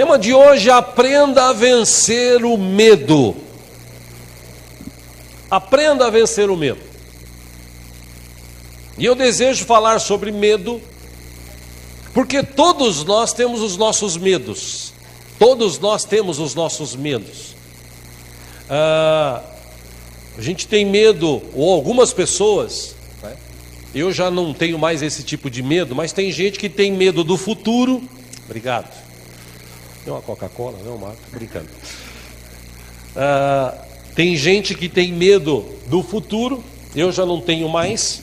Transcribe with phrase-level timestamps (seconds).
[0.00, 3.36] Tema de hoje: aprenda a vencer o medo.
[5.50, 6.80] Aprenda a vencer o medo.
[8.96, 10.80] E eu desejo falar sobre medo,
[12.14, 14.94] porque todos nós temos os nossos medos.
[15.38, 17.54] Todos nós temos os nossos medos.
[18.70, 19.42] Ah,
[20.38, 23.36] a gente tem medo, ou algumas pessoas, né?
[23.94, 27.22] eu já não tenho mais esse tipo de medo, mas tem gente que tem medo
[27.22, 28.02] do futuro.
[28.46, 29.09] Obrigado.
[30.04, 31.18] Tem uma Coca-Cola, não, Marco?
[31.30, 31.68] Brincando.
[33.16, 33.74] Ah,
[34.14, 36.62] tem gente que tem medo do futuro,
[36.94, 38.22] eu já não tenho mais,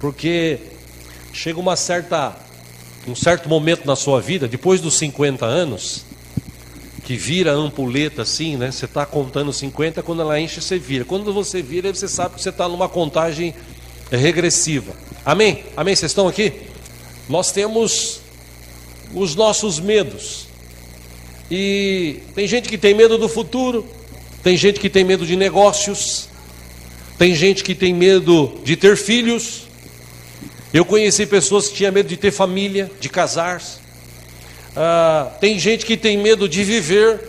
[0.00, 0.58] porque
[1.32, 2.36] chega uma certa,
[3.06, 6.04] um certo momento na sua vida, depois dos 50 anos,
[7.04, 8.70] que vira ampuleta assim, né?
[8.70, 11.04] Você está contando 50, quando ela enche, você vira.
[11.04, 13.54] Quando você vira, você sabe que você está numa contagem
[14.10, 14.92] regressiva.
[15.24, 15.64] Amém?
[15.76, 15.96] Amém?
[15.96, 16.52] Vocês estão aqui?
[17.28, 18.20] Nós temos
[19.14, 20.51] os nossos medos.
[21.54, 23.86] E tem gente que tem medo do futuro,
[24.42, 26.26] tem gente que tem medo de negócios,
[27.18, 29.64] tem gente que tem medo de ter filhos.
[30.72, 33.80] Eu conheci pessoas que tinham medo de ter família, de casar-se.
[34.74, 37.20] Ah, tem gente que tem medo de viver.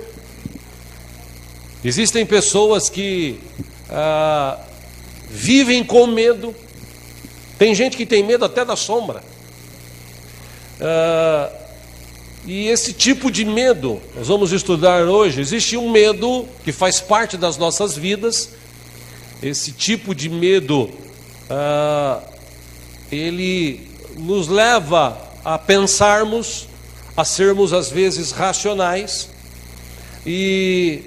[1.83, 3.41] Existem pessoas que
[3.89, 4.57] ah,
[5.29, 6.55] vivem com medo.
[7.59, 9.21] Tem gente que tem medo até da sombra.
[10.79, 11.62] Ah,
[12.45, 15.39] e esse tipo de medo, nós vamos estudar hoje.
[15.39, 18.50] Existe um medo que faz parte das nossas vidas.
[19.41, 20.89] Esse tipo de medo,
[21.50, 22.22] ah,
[23.09, 26.67] ele nos leva a pensarmos,
[27.16, 29.30] a sermos às vezes racionais.
[30.25, 31.02] E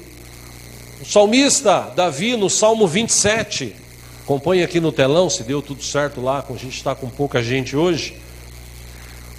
[1.02, 3.76] o salmista Davi, no Salmo 27,
[4.24, 7.76] acompanhe aqui no telão, se deu tudo certo lá, a gente está com pouca gente
[7.76, 8.16] hoje.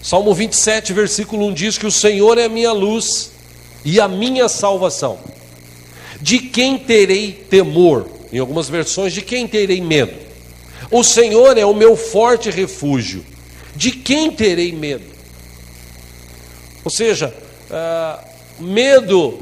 [0.02, 3.32] Salmo 27, versículo 1 diz que o Senhor é a minha luz
[3.84, 5.20] e a minha salvação.
[6.22, 8.08] De quem terei temor?
[8.32, 10.14] Em algumas versões, de quem terei medo?
[10.92, 13.26] O Senhor é o meu forte refúgio.
[13.76, 15.06] De quem terei medo?
[16.84, 17.34] Ou seja,
[17.70, 19.40] uh, medo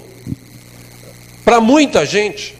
[1.43, 2.55] para muita gente.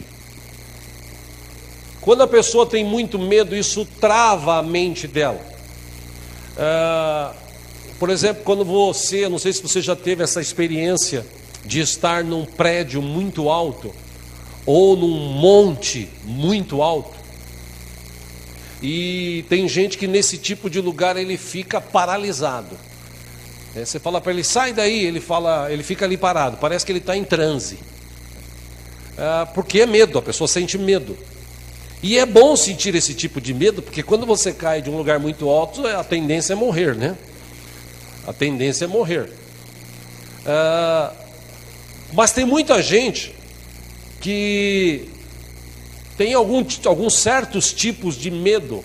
[2.01, 5.41] Quando a pessoa tem muito medo, isso trava a mente dela.
[6.55, 7.44] Uh,
[7.99, 11.25] por exemplo, quando você, não sei se você já teve essa experiência
[11.63, 13.93] de estar num prédio muito alto
[14.65, 17.15] ou num monte muito alto.
[18.81, 22.77] E tem gente que nesse tipo de lugar ele fica paralisado.
[23.75, 26.91] É, você fala para ele, sai daí, ele fala, ele fica ali parado, parece que
[26.91, 27.79] ele está em transe.
[29.17, 31.17] É, porque é medo, a pessoa sente medo.
[32.03, 35.19] E é bom sentir esse tipo de medo, porque quando você cai de um lugar
[35.19, 37.15] muito alto, a tendência é morrer, né?
[38.25, 39.31] A tendência é morrer.
[40.45, 41.11] Ah,
[42.13, 43.35] mas tem muita gente
[44.21, 45.09] que
[46.17, 48.83] tem algum, alguns certos tipos de medo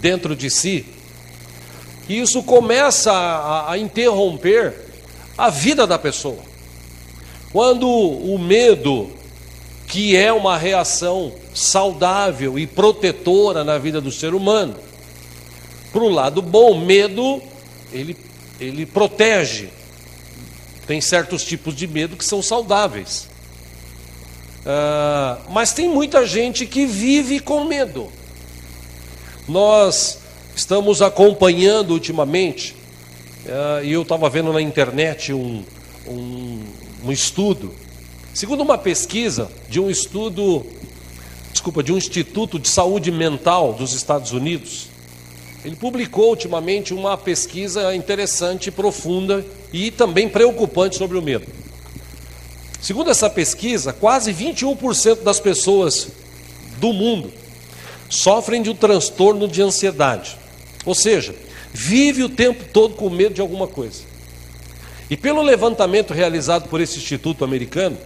[0.00, 0.86] dentro de si,
[2.08, 4.74] e isso começa a, a interromper
[5.36, 6.38] a vida da pessoa.
[7.52, 9.10] Quando o medo,
[9.86, 14.74] que é uma reação saudável e protetora na vida do ser humano,
[15.92, 17.42] para o lado bom, medo,
[17.92, 18.16] ele
[18.62, 19.68] ele protege.
[20.86, 23.28] Tem certos tipos de medo que são saudáveis.
[24.60, 28.10] Uh, mas tem muita gente que vive com medo.
[29.48, 30.18] Nós
[30.54, 32.76] estamos acompanhando ultimamente,
[33.44, 35.64] uh, e eu estava vendo na internet um,
[36.06, 36.64] um,
[37.04, 37.74] um estudo,
[38.32, 40.64] segundo uma pesquisa de um estudo,
[41.50, 44.91] desculpa, de um Instituto de Saúde Mental dos Estados Unidos,
[45.64, 51.46] ele publicou ultimamente uma pesquisa interessante, profunda e também preocupante sobre o medo.
[52.80, 56.08] Segundo essa pesquisa, quase 21% das pessoas
[56.78, 57.32] do mundo
[58.08, 60.36] sofrem de um transtorno de ansiedade.
[60.84, 61.32] Ou seja,
[61.72, 64.02] vive o tempo todo com medo de alguma coisa.
[65.08, 67.96] E pelo levantamento realizado por esse instituto americano,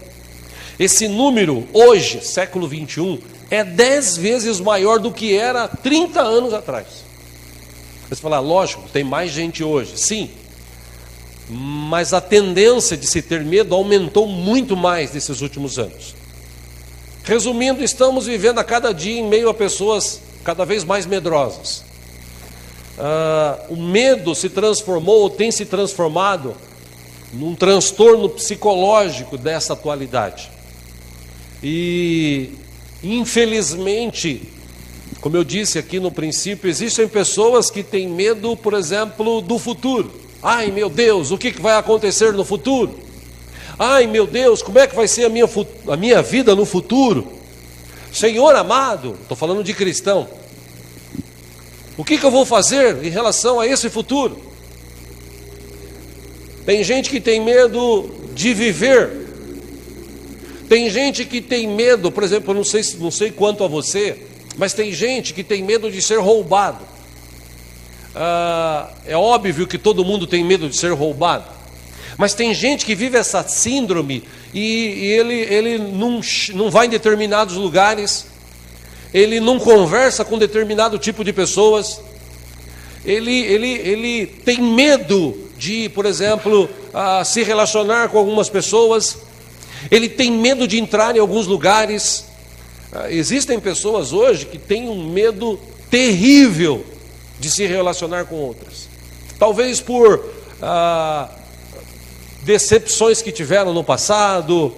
[0.79, 3.19] esse número hoje, século 21,
[3.49, 7.06] é 10 vezes maior do que era 30 anos atrás.
[8.09, 9.97] Você fala, lógico, tem mais gente hoje.
[9.97, 10.29] Sim.
[11.49, 16.15] Mas a tendência de se ter medo aumentou muito mais nesses últimos anos.
[17.23, 21.83] Resumindo, estamos vivendo a cada dia em meio a pessoas cada vez mais medrosas.
[22.97, 26.55] Ah, o medo se transformou, ou tem se transformado,
[27.33, 30.49] num transtorno psicológico dessa atualidade.
[31.61, 32.51] E,
[33.03, 34.41] infelizmente,
[35.21, 40.11] como eu disse aqui no princípio, existem pessoas que têm medo, por exemplo, do futuro.
[40.41, 42.99] Ai meu Deus, o que vai acontecer no futuro?
[43.79, 45.49] Ai meu Deus, como é que vai ser a minha,
[45.87, 47.27] a minha vida no futuro?
[48.11, 50.27] Senhor amado, estou falando de cristão,
[51.97, 54.37] o que, que eu vou fazer em relação a esse futuro?
[56.63, 59.25] Tem gente que tem medo de viver.
[60.69, 64.17] Tem gente que tem medo, por exemplo, eu não sei, não sei quanto a você,
[64.57, 66.83] mas tem gente que tem medo de ser roubado.
[68.15, 71.45] Ah, é óbvio que todo mundo tem medo de ser roubado,
[72.17, 76.19] mas tem gente que vive essa síndrome e, e ele, ele não,
[76.55, 78.25] não vai em determinados lugares,
[79.13, 82.01] ele não conversa com determinado tipo de pessoas,
[83.05, 89.17] ele, ele, ele tem medo de, por exemplo, uh, se relacionar com algumas pessoas,
[89.89, 92.25] ele tem medo de entrar em alguns lugares.
[92.91, 96.85] Uh, existem pessoas hoje que têm um medo terrível
[97.39, 98.87] de se relacionar com outras,
[99.37, 101.29] talvez por uh,
[102.43, 104.73] decepções que tiveram no passado,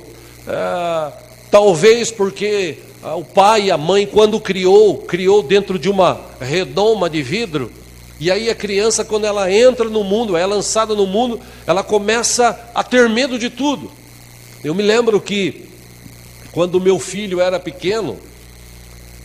[1.52, 2.80] talvez porque
[3.16, 7.72] o pai e a mãe, quando criou, criou dentro de uma redoma de vidro
[8.20, 12.70] e aí a criança, quando ela entra no mundo, é lançada no mundo, ela começa
[12.76, 13.90] a ter medo de tudo.
[14.62, 15.69] Eu me lembro que
[16.60, 18.18] quando meu filho era pequeno,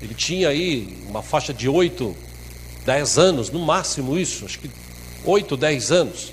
[0.00, 2.14] ele tinha aí uma faixa de 8,
[2.86, 4.70] 10 anos, no máximo isso, acho que
[5.24, 6.32] 8, 10 anos.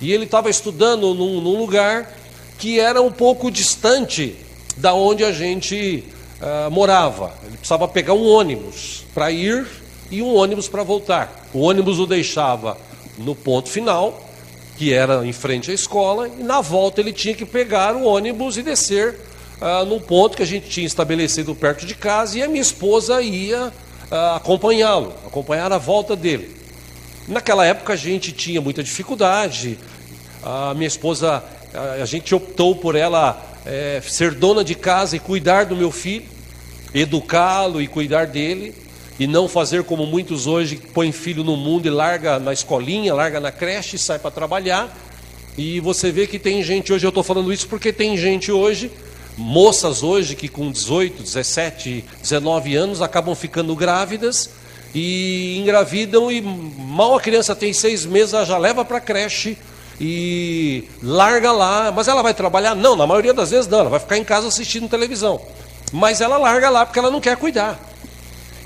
[0.00, 2.16] E ele estava estudando num, num, lugar
[2.56, 4.36] que era um pouco distante
[4.76, 6.04] da onde a gente
[6.40, 7.34] uh, morava.
[7.42, 9.66] Ele precisava pegar um ônibus para ir
[10.08, 11.48] e um ônibus para voltar.
[11.52, 12.78] O ônibus o deixava
[13.18, 14.30] no ponto final,
[14.78, 18.56] que era em frente à escola, e na volta ele tinha que pegar o ônibus
[18.56, 19.29] e descer
[19.60, 23.20] ah, num ponto que a gente tinha estabelecido perto de casa, e a minha esposa
[23.20, 23.72] ia
[24.10, 26.56] ah, acompanhá-lo, acompanhar a volta dele.
[27.28, 29.78] Naquela época a gente tinha muita dificuldade,
[30.42, 35.66] a minha esposa, a gente optou por ela é, ser dona de casa e cuidar
[35.66, 36.24] do meu filho,
[36.94, 38.74] educá-lo e cuidar dele
[39.18, 43.38] e não fazer como muitos hoje põem filho no mundo e larga na escolinha, larga
[43.38, 44.96] na creche e sai para trabalhar.
[45.58, 48.90] E você vê que tem gente hoje, eu estou falando isso porque tem gente hoje,
[49.36, 54.50] moças hoje que com 18, 17, 19 anos acabam ficando grávidas
[54.94, 59.56] e engravidam e mal a criança tem seis meses, ela já leva para a creche
[60.00, 62.74] e larga lá, mas ela vai trabalhar?
[62.74, 65.40] Não, na maioria das vezes não, ela vai ficar em casa assistindo televisão.
[65.92, 67.78] Mas ela larga lá porque ela não quer cuidar.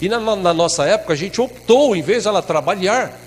[0.00, 3.18] E na, na, nossa época a gente optou, em vez de ela trabalhar,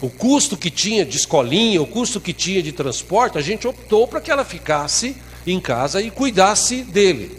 [0.00, 4.06] o custo que tinha de escolinha, o custo que tinha de transporte, a gente optou
[4.06, 5.16] para que ela ficasse
[5.46, 7.38] em casa e cuidasse dele.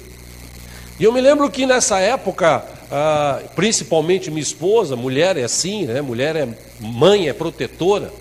[1.00, 6.02] E eu me lembro que nessa época, ah, principalmente minha esposa, mulher é assim, né?
[6.02, 6.48] mulher é
[6.80, 8.14] mãe, é protetora.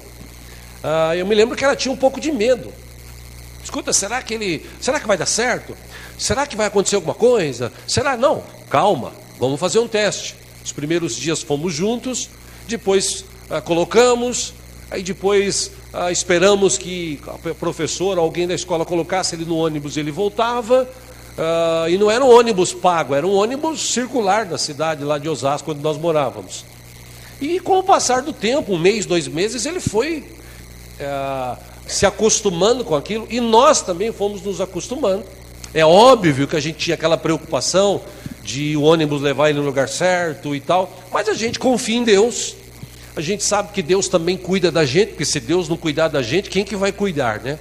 [0.82, 2.72] Ah, eu me lembro que ela tinha um pouco de medo.
[3.62, 5.76] Escuta, será que ele, será que vai dar certo?
[6.18, 7.72] Será que vai acontecer alguma coisa?
[7.86, 8.42] Será não?
[8.70, 10.34] Calma, vamos fazer um teste.
[10.64, 12.30] Os primeiros dias fomos juntos,
[12.66, 14.54] depois ah, colocamos,
[14.90, 20.10] aí depois ah, esperamos que a professora, alguém da escola colocasse ele no ônibus, ele
[20.10, 20.88] voltava.
[21.38, 25.28] Ah, e não era um ônibus pago, era um ônibus circular da cidade lá de
[25.28, 26.64] Osasco, onde nós morávamos.
[27.40, 30.24] E com o passar do tempo, um mês, dois meses, ele foi
[31.00, 35.24] ah, se acostumando com aquilo e nós também fomos nos acostumando.
[35.72, 38.00] É óbvio que a gente tinha aquela preocupação
[38.42, 42.04] de o ônibus levar ele no lugar certo e tal, mas a gente confia em
[42.04, 42.56] Deus.
[43.20, 46.22] A gente sabe que Deus também cuida da gente, porque se Deus não cuidar da
[46.22, 47.58] gente, quem que vai cuidar, né?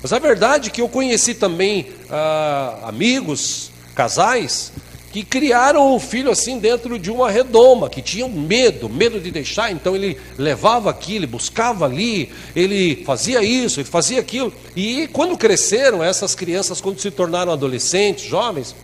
[0.00, 4.70] Mas a verdade é que eu conheci também ah, amigos, casais,
[5.10, 9.72] que criaram o filho assim dentro de uma redoma, que tinham medo, medo de deixar,
[9.72, 14.52] então ele levava aquilo, ele buscava ali, ele fazia isso, ele fazia aquilo.
[14.76, 18.76] E quando cresceram, essas crianças, quando se tornaram adolescentes, jovens,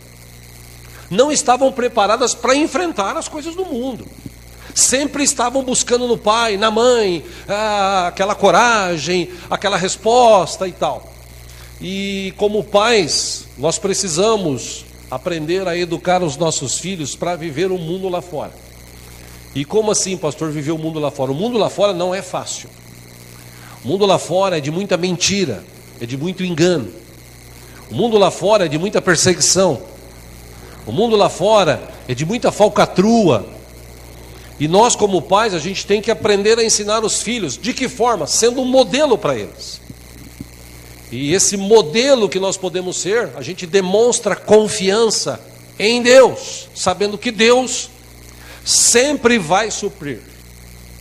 [1.09, 4.05] não estavam preparadas para enfrentar as coisas do mundo.
[4.75, 11.11] Sempre estavam buscando no pai, na mãe, ah, aquela coragem, aquela resposta e tal.
[11.79, 18.09] E como pais, nós precisamos aprender a educar os nossos filhos para viver o mundo
[18.09, 18.51] lá fora.
[19.55, 21.31] E como assim, pastor, viver o mundo lá fora?
[21.31, 22.69] O mundo lá fora não é fácil.
[23.81, 25.63] O mundo lá fora é de muita mentira,
[26.01, 26.91] é de muito engano.
[27.89, 29.81] O mundo lá fora é de muita perseguição.
[30.85, 33.54] O mundo lá fora é de muita falcatrua.
[34.59, 37.57] E nós, como pais, a gente tem que aprender a ensinar os filhos.
[37.57, 38.25] De que forma?
[38.25, 39.81] Sendo um modelo para eles.
[41.11, 45.39] E esse modelo que nós podemos ser, a gente demonstra confiança
[45.77, 47.89] em Deus, sabendo que Deus
[48.63, 50.21] sempre vai suprir.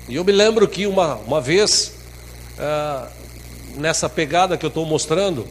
[0.09, 1.93] E eu me lembro que uma, uma vez,
[2.59, 3.09] ah,
[3.77, 5.47] nessa pegada que eu estou mostrando,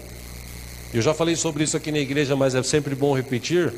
[0.93, 3.73] Eu já falei sobre isso aqui na igreja, mas é sempre bom repetir.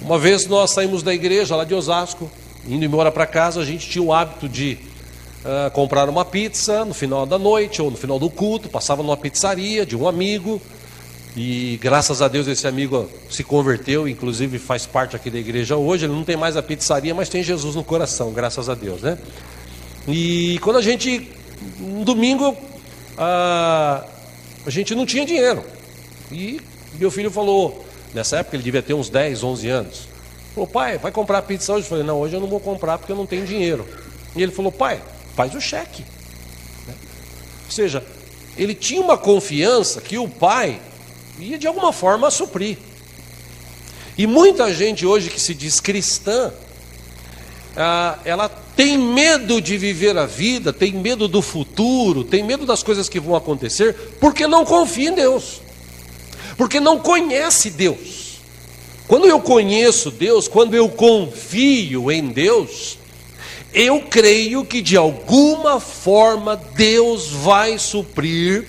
[0.00, 2.28] Uma vez nós saímos da igreja lá de Osasco,
[2.66, 4.78] indo embora para casa, a gente tinha o hábito de
[5.44, 9.16] uh, comprar uma pizza no final da noite ou no final do culto, passava numa
[9.16, 10.60] pizzaria de um amigo,
[11.34, 16.04] e graças a Deus esse amigo se converteu, inclusive faz parte aqui da igreja hoje.
[16.04, 19.16] Ele não tem mais a pizzaria, mas tem Jesus no coração, graças a Deus, né?
[20.06, 21.30] E quando a gente,
[21.78, 22.54] no domingo,
[23.16, 24.04] a,
[24.66, 25.64] a gente não tinha dinheiro.
[26.30, 26.60] E
[26.98, 30.11] meu filho falou, nessa época ele devia ter uns 10, 11 anos.
[30.54, 31.84] Falou, pai, vai comprar pizza hoje?
[31.84, 33.86] Eu falei, não, hoje eu não vou comprar porque eu não tenho dinheiro.
[34.36, 35.00] E ele falou, pai,
[35.34, 36.04] faz o cheque.
[37.66, 38.04] Ou seja,
[38.56, 40.80] ele tinha uma confiança que o pai
[41.38, 42.76] ia de alguma forma suprir.
[44.16, 46.52] E muita gente hoje que se diz cristã,
[47.74, 52.82] ah, ela tem medo de viver a vida, tem medo do futuro, tem medo das
[52.82, 55.62] coisas que vão acontecer, porque não confia em Deus,
[56.58, 58.21] porque não conhece Deus.
[59.08, 62.98] Quando eu conheço Deus, quando eu confio em Deus,
[63.72, 68.66] eu creio que de alguma forma Deus vai suprir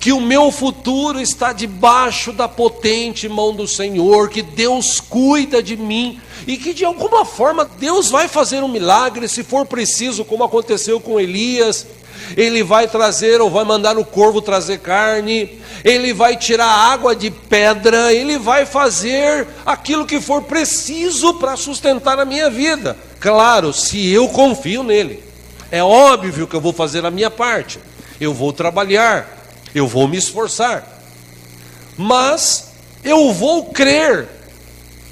[0.00, 5.76] que o meu futuro está debaixo da potente mão do Senhor, que Deus cuida de
[5.76, 10.44] mim e que de alguma forma Deus vai fazer um milagre, se for preciso, como
[10.44, 11.86] aconteceu com Elias.
[12.36, 17.30] Ele vai trazer ou vai mandar o corvo trazer carne, ele vai tirar água de
[17.30, 22.96] pedra, ele vai fazer aquilo que for preciso para sustentar a minha vida.
[23.20, 25.22] Claro, se eu confio nele.
[25.70, 27.78] É óbvio que eu vou fazer a minha parte.
[28.20, 29.28] Eu vou trabalhar,
[29.74, 31.02] eu vou me esforçar,
[31.98, 32.70] mas
[33.04, 34.28] eu vou crer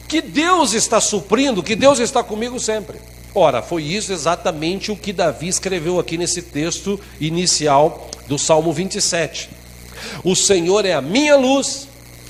[0.09, 2.99] que Deus está suprindo, que Deus está comigo sempre.
[3.35, 9.50] Ora, foi isso exatamente o que Davi escreveu aqui nesse texto inicial do Salmo 27.
[10.23, 11.88] O Senhor é a minha luz,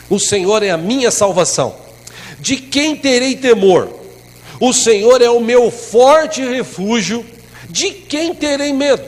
[0.08, 1.76] o Senhor é a minha salvação.
[2.40, 3.90] De quem terei temor?
[4.58, 7.24] O Senhor é o meu forte refúgio,
[7.68, 9.04] de quem terei medo?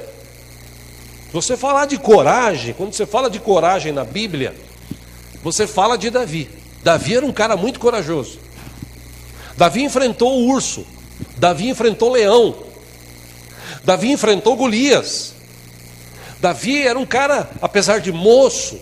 [1.32, 4.54] Você falar de coragem, quando você fala de coragem na Bíblia,
[5.42, 6.48] você fala de Davi.
[6.82, 8.38] Davi era um cara muito corajoso.
[9.56, 10.86] Davi enfrentou o urso.
[11.36, 12.56] Davi enfrentou leão.
[13.84, 15.34] Davi enfrentou Golias.
[16.40, 18.78] Davi era um cara, apesar de moço,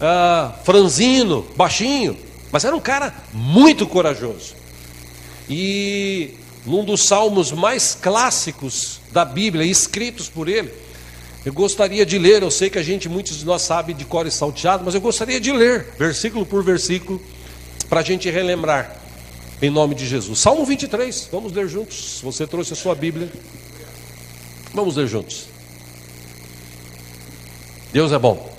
[0.00, 2.16] ah, franzino, baixinho,
[2.50, 4.54] mas era um cara muito corajoso.
[5.48, 10.72] E num dos salmos mais clássicos da Bíblia, escritos por ele,
[11.44, 14.26] eu gostaria de ler, eu sei que a gente, muitos de nós sabe de cor
[14.26, 17.22] e salteado, mas eu gostaria de ler, versículo por versículo,
[17.88, 18.96] para a gente relembrar,
[19.60, 20.38] em nome de Jesus.
[20.38, 22.20] Salmo 23, vamos ler juntos.
[22.22, 23.30] Você trouxe a sua Bíblia,
[24.74, 25.46] vamos ler juntos.
[27.92, 28.54] Deus é bom.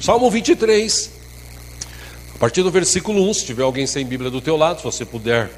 [0.00, 1.12] Salmo 23,
[2.42, 5.48] partir do versículo 1, se tiver alguém sem Bíblia do teu lado, se você puder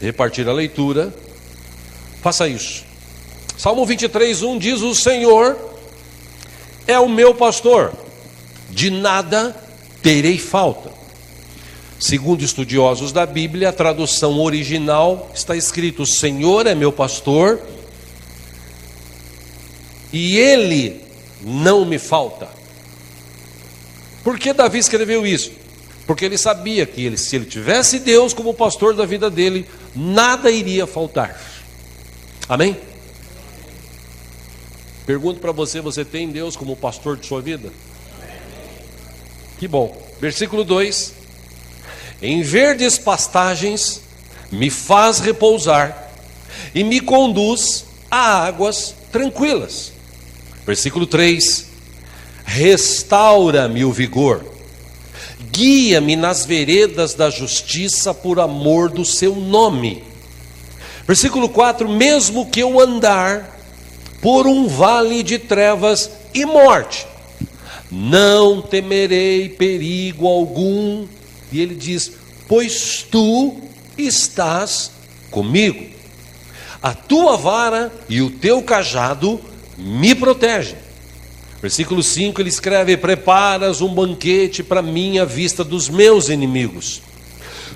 [0.00, 1.14] repartir a leitura,
[2.20, 2.91] faça isso.
[3.62, 5.56] Salmo 23, 1 diz: O Senhor
[6.84, 7.92] é o meu pastor,
[8.68, 9.54] de nada
[10.02, 10.90] terei falta.
[12.00, 17.62] Segundo estudiosos da Bíblia, a tradução original está escrito: O Senhor é meu pastor
[20.12, 21.00] e ele
[21.40, 22.48] não me falta.
[24.24, 25.52] Por que Davi escreveu isso?
[26.04, 30.50] Porque ele sabia que ele, se ele tivesse Deus como pastor da vida dele, nada
[30.50, 31.40] iria faltar.
[32.48, 32.76] Amém?
[35.06, 37.70] Pergunto para você: você tem Deus como pastor de sua vida?
[39.58, 39.96] Que bom.
[40.20, 41.14] Versículo 2:
[42.20, 44.02] Em verdes pastagens
[44.50, 46.10] me faz repousar
[46.74, 49.92] e me conduz a águas tranquilas.
[50.66, 51.66] Versículo 3:
[52.44, 54.52] Restaura-me o vigor
[55.52, 60.02] guia-me nas veredas da justiça por amor do seu nome.
[61.06, 63.60] Versículo 4: Mesmo que eu andar
[64.22, 67.04] por um vale de trevas e morte,
[67.90, 71.06] não temerei perigo algum.
[71.50, 72.12] E ele diz:
[72.48, 73.60] Pois tu
[73.98, 74.92] estás
[75.30, 75.90] comigo.
[76.80, 79.40] A tua vara e o teu cajado
[79.76, 80.76] me protegem.
[81.60, 87.02] Versículo 5 ele escreve: Preparas um banquete para mim à vista dos meus inimigos.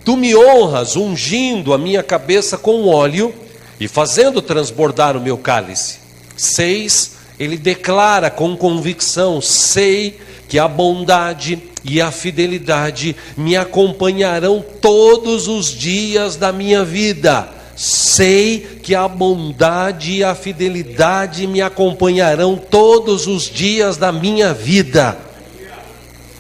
[0.05, 3.35] Tu me honras ungindo a minha cabeça com óleo
[3.81, 6.06] e fazendo transbordar o meu cálice.
[6.37, 7.12] 6.
[7.38, 15.66] Ele declara com convicção: Sei que a bondade e a fidelidade me acompanharão todos os
[15.66, 23.45] dias da minha vida sei que a bondade e a fidelidade me acompanharão todos os
[23.45, 25.19] dias da minha vida.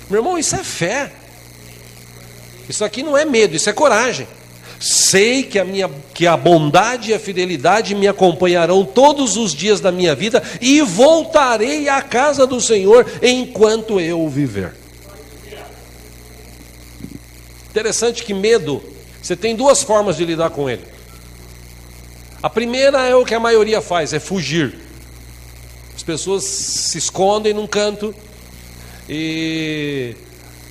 [0.08, 1.12] Meu irmão, isso é fé.
[2.68, 4.26] Isso aqui não é medo, isso é coragem.
[4.78, 9.80] Sei que a, minha, que a bondade e a fidelidade me acompanharão todos os dias
[9.80, 14.74] da minha vida e voltarei à casa do Senhor enquanto eu viver.
[17.70, 18.82] Interessante que medo,
[19.22, 20.84] você tem duas formas de lidar com ele.
[22.42, 24.78] A primeira é o que a maioria faz, é fugir.
[25.94, 28.14] As pessoas se escondem num canto
[29.08, 30.14] e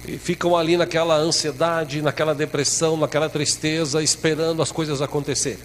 [0.08, 5.60] e ficam ali naquela ansiedade, naquela depressão, naquela tristeza, esperando as coisas acontecerem.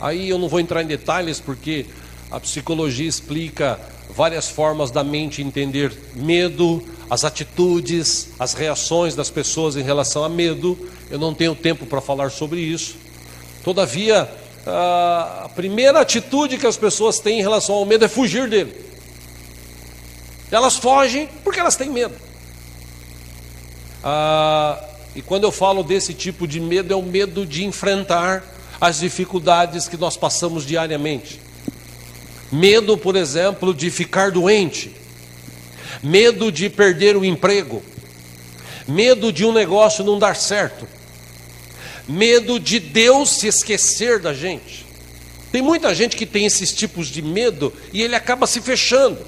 [0.00, 1.86] Aí eu não vou entrar em detalhes porque
[2.30, 3.80] a psicologia explica
[4.10, 10.28] várias formas da mente entender medo, as atitudes, as reações das pessoas em relação a
[10.28, 10.78] medo.
[11.10, 12.96] Eu não tenho tempo para falar sobre isso.
[13.64, 14.30] Todavia,
[14.66, 18.74] a primeira atitude que as pessoas têm em relação ao medo é fugir dele.
[20.50, 22.27] Elas fogem porque elas têm medo.
[24.10, 24.82] Ah,
[25.14, 28.42] e quando eu falo desse tipo de medo, é o medo de enfrentar
[28.80, 31.38] as dificuldades que nós passamos diariamente.
[32.50, 34.96] Medo, por exemplo, de ficar doente,
[36.02, 37.82] medo de perder o emprego,
[38.86, 40.88] medo de um negócio não dar certo,
[42.08, 44.86] medo de Deus se esquecer da gente.
[45.52, 49.18] Tem muita gente que tem esses tipos de medo e ele acaba se fechando,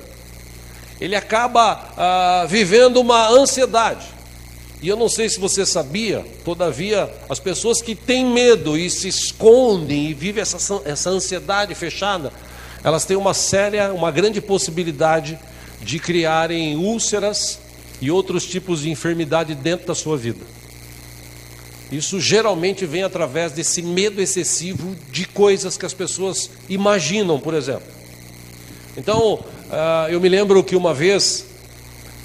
[0.99, 4.19] ele acaba ah, vivendo uma ansiedade.
[4.82, 9.08] E eu não sei se você sabia, todavia, as pessoas que têm medo e se
[9.08, 12.32] escondem e vivem essa, essa ansiedade fechada,
[12.82, 15.38] elas têm uma séria, uma grande possibilidade
[15.82, 17.58] de criarem úlceras
[18.00, 20.40] e outros tipos de enfermidade dentro da sua vida.
[21.92, 27.87] Isso geralmente vem através desse medo excessivo de coisas que as pessoas imaginam, por exemplo.
[28.96, 31.44] Então, ah, eu me lembro que uma vez,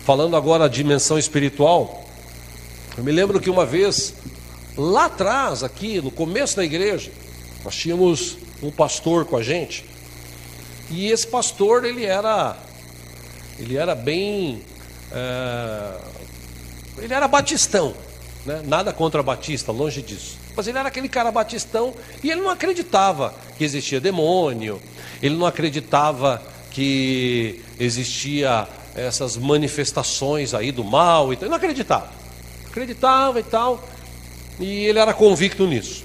[0.06, 2.05] falando agora de dimensão espiritual,
[2.98, 4.14] eu me lembro que uma vez,
[4.78, 7.12] lá atrás, aqui no começo da igreja,
[7.64, 9.84] nós tínhamos um pastor com a gente.
[10.90, 12.56] E esse pastor, ele era,
[13.60, 14.62] ele era bem,
[15.12, 15.98] é,
[17.00, 17.94] ele era batistão,
[18.46, 18.62] né?
[18.64, 20.38] nada contra batista, longe disso.
[20.56, 24.82] Mas ele era aquele cara batistão e ele não acreditava que existia demônio,
[25.22, 32.25] ele não acreditava que existia essas manifestações aí do mal, então ele não acreditava
[32.76, 33.82] acreditava e tal,
[34.60, 36.04] e ele era convicto nisso.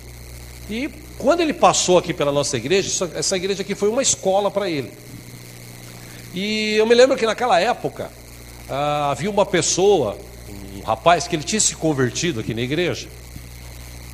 [0.70, 4.70] E quando ele passou aqui pela nossa igreja, essa igreja aqui foi uma escola para
[4.70, 4.92] ele.
[6.32, 8.08] E eu me lembro que naquela época
[8.68, 10.16] ah, havia uma pessoa,
[10.76, 13.08] um rapaz, que ele tinha se convertido aqui na igreja,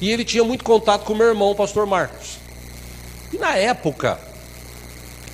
[0.01, 2.39] e ele tinha muito contato com meu irmão, o pastor Marcos.
[3.33, 4.19] E na época,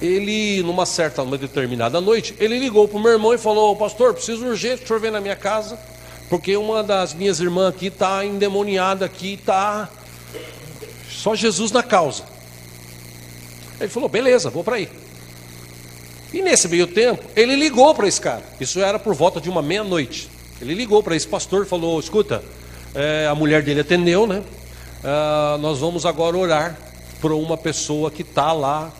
[0.00, 4.14] ele, numa certa, numa determinada noite, ele ligou para o meu irmão e falou: Pastor,
[4.14, 5.78] preciso urgente, o senhor vem na minha casa
[6.32, 9.86] porque uma das minhas irmãs aqui está endemoniada aqui, está
[11.10, 12.22] só Jesus na causa.
[13.78, 14.88] Ele falou, beleza, vou para aí.
[16.32, 18.42] E nesse meio tempo, ele ligou para esse cara.
[18.58, 20.30] Isso era por volta de uma meia-noite.
[20.58, 22.42] Ele ligou para esse pastor e falou: escuta,
[22.94, 24.42] é, a mulher dele atendeu, né?
[25.04, 26.78] É, nós vamos agora orar
[27.20, 28.90] por uma pessoa que está lá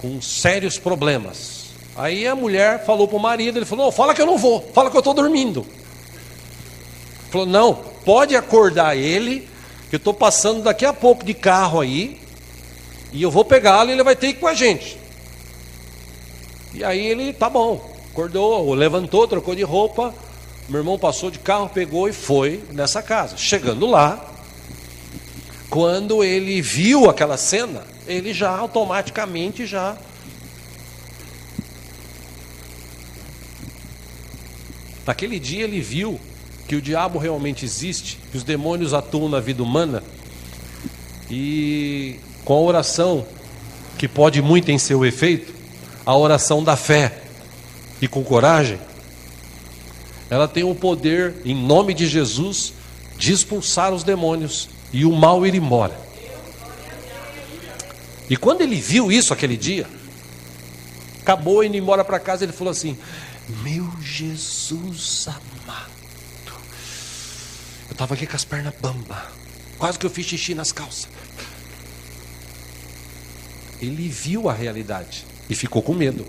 [0.00, 1.66] com sérios problemas.
[1.94, 4.90] Aí a mulher falou para o marido: ele falou, fala que eu não vou, fala
[4.90, 5.64] que eu estou dormindo.
[7.34, 9.48] Falou: não, pode acordar ele,
[9.90, 12.20] que eu estou passando daqui a pouco de carro aí,
[13.12, 14.96] e eu vou pegá-lo e ele vai ter que ir com a gente.
[16.72, 20.14] E aí ele, tá bom, acordou, levantou, trocou de roupa.
[20.68, 23.36] Meu irmão passou de carro, pegou e foi nessa casa.
[23.36, 24.24] Chegando lá,
[25.68, 29.96] quando ele viu aquela cena, ele já automaticamente já
[35.06, 36.18] Naquele dia ele viu
[36.66, 40.02] que o diabo realmente existe, que os demônios atuam na vida humana,
[41.30, 43.26] e com a oração,
[43.98, 45.54] que pode muito em seu efeito,
[46.04, 47.22] a oração da fé
[48.00, 48.78] e com coragem,
[50.28, 52.72] ela tem o poder, em nome de Jesus,
[53.16, 55.98] de expulsar os demônios e o mal ir embora.
[58.28, 59.86] E quando ele viu isso aquele dia,
[61.20, 62.96] acabou indo embora para casa, ele falou assim:
[63.62, 65.53] Meu Jesus amado.
[67.94, 69.30] Eu estava aqui com as pernas bamba.
[69.78, 71.06] Quase que eu fiz xixi nas calças.
[73.80, 76.26] Ele viu a realidade e ficou com medo.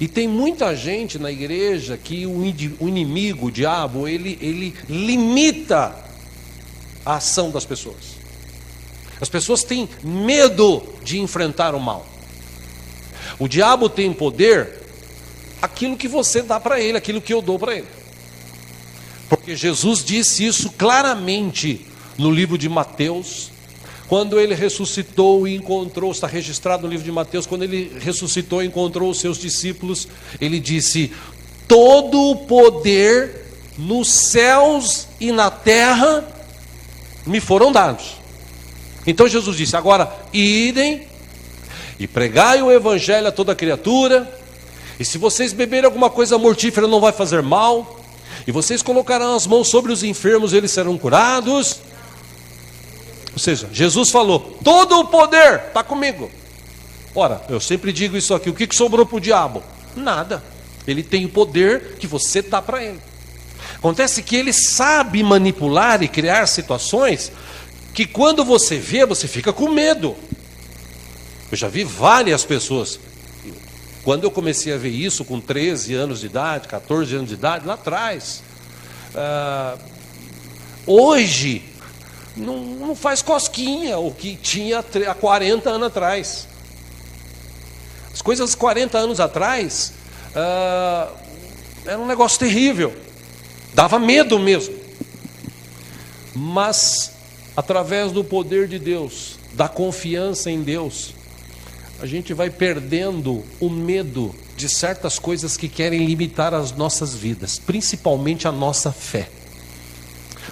[0.00, 2.42] E tem muita gente na igreja que o
[2.88, 5.94] inimigo, o diabo, ele, ele limita
[7.04, 8.16] a ação das pessoas.
[9.20, 12.06] As pessoas têm medo de enfrentar o mal.
[13.38, 14.72] O diabo tem poder
[15.60, 18.05] aquilo que você dá para ele, aquilo que eu dou para ele.
[19.28, 21.86] Porque Jesus disse isso claramente
[22.16, 23.50] no livro de Mateus,
[24.08, 28.66] quando ele ressuscitou e encontrou, está registrado no livro de Mateus, quando ele ressuscitou e
[28.66, 30.06] encontrou os seus discípulos,
[30.40, 31.12] ele disse:
[31.66, 36.24] Todo o poder nos céus e na terra
[37.26, 38.16] me foram dados.
[39.04, 41.02] Então Jesus disse: Agora idem
[41.98, 44.32] e pregai o evangelho a toda criatura,
[45.00, 47.95] e se vocês beberem alguma coisa mortífera, não vai fazer mal,
[48.46, 51.80] e vocês colocarão as mãos sobre os enfermos, eles serão curados.
[53.32, 56.30] Ou seja, Jesus falou: todo o poder está comigo.
[57.14, 59.62] Ora, eu sempre digo isso aqui: o que, que sobrou para o diabo?
[59.96, 60.44] Nada.
[60.86, 63.00] Ele tem o poder que você dá para ele.
[63.74, 67.32] Acontece que ele sabe manipular e criar situações
[67.92, 70.14] que quando você vê, você fica com medo.
[71.50, 73.00] Eu já vi várias pessoas.
[74.06, 77.66] Quando eu comecei a ver isso com 13 anos de idade, 14 anos de idade,
[77.66, 78.40] lá atrás.
[79.12, 79.76] Ah,
[80.86, 81.64] hoje,
[82.36, 86.46] não, não faz cosquinha o que tinha há 40 anos atrás.
[88.12, 89.92] As coisas 40 anos atrás
[90.36, 91.10] ah,
[91.84, 92.94] era um negócio terrível,
[93.74, 94.76] dava medo mesmo.
[96.32, 97.10] Mas,
[97.56, 101.12] através do poder de Deus, da confiança em Deus,
[102.00, 107.58] a gente vai perdendo o medo de certas coisas que querem limitar as nossas vidas,
[107.58, 109.28] principalmente a nossa fé.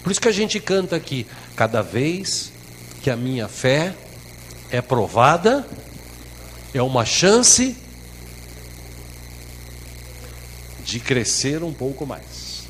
[0.03, 2.53] Por isso que a gente canta aqui: cada vez
[3.03, 3.95] que a minha fé
[4.71, 5.67] é provada,
[6.73, 7.77] é uma chance
[10.85, 12.65] de crescer um pouco mais.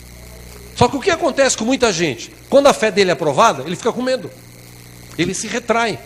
[0.76, 2.32] Só que o que acontece com muita gente?
[2.50, 4.30] Quando a fé dele é provada, ele fica com medo,
[5.16, 5.98] ele se retrai,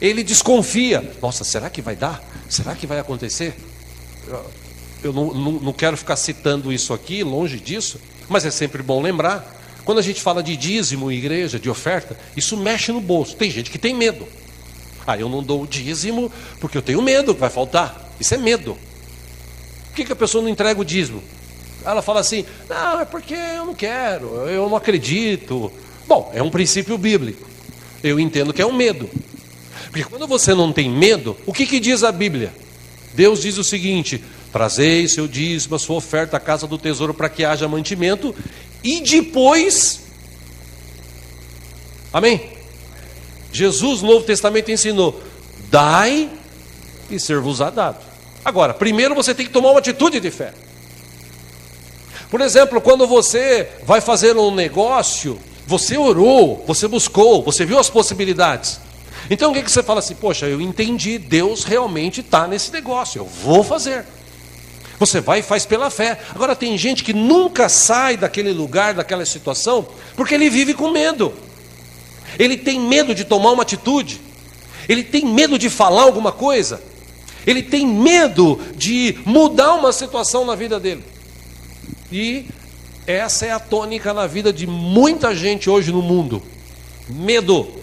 [0.00, 2.22] ele desconfia: nossa, será que vai dar?
[2.48, 3.54] Será que vai acontecer?
[5.02, 9.02] Eu não, não, não quero ficar citando isso aqui, longe disso, mas é sempre bom
[9.02, 13.36] lembrar quando a gente fala de dízimo, igreja, de oferta, isso mexe no bolso.
[13.36, 14.26] Tem gente que tem medo.
[15.06, 18.12] Ah, eu não dou o dízimo porque eu tenho medo que vai faltar.
[18.20, 18.76] Isso é medo.
[19.88, 21.22] Por que, que a pessoa não entrega o dízimo?
[21.84, 25.72] Ela fala assim: não, é porque eu não quero, eu não acredito.
[26.06, 27.48] Bom, é um princípio bíblico.
[28.02, 29.10] Eu entendo que é um medo.
[29.84, 32.52] Porque quando você não tem medo, o que, que diz a Bíblia?
[33.14, 37.28] Deus diz o seguinte: trazei seu dízimo, a sua oferta à casa do tesouro para
[37.28, 38.34] que haja mantimento,
[38.82, 40.00] e depois.
[42.12, 42.50] Amém?
[43.52, 45.22] Jesus, no Novo Testamento, ensinou:
[45.70, 46.30] dai
[47.10, 47.98] e ser-vos-á dado.
[48.44, 50.52] Agora, primeiro você tem que tomar uma atitude de fé.
[52.30, 57.90] Por exemplo, quando você vai fazer um negócio, você orou, você buscou, você viu as
[57.90, 58.80] possibilidades.
[59.30, 60.14] Então o que, que você fala assim?
[60.14, 64.04] Poxa, eu entendi, Deus realmente está nesse negócio, eu vou fazer.
[64.98, 66.20] Você vai e faz pela fé.
[66.34, 71.32] Agora tem gente que nunca sai daquele lugar, daquela situação, porque ele vive com medo.
[72.38, 74.20] Ele tem medo de tomar uma atitude.
[74.88, 76.80] Ele tem medo de falar alguma coisa.
[77.46, 81.02] Ele tem medo de mudar uma situação na vida dele.
[82.10, 82.46] E
[83.06, 86.42] essa é a tônica na vida de muita gente hoje no mundo.
[87.08, 87.81] Medo.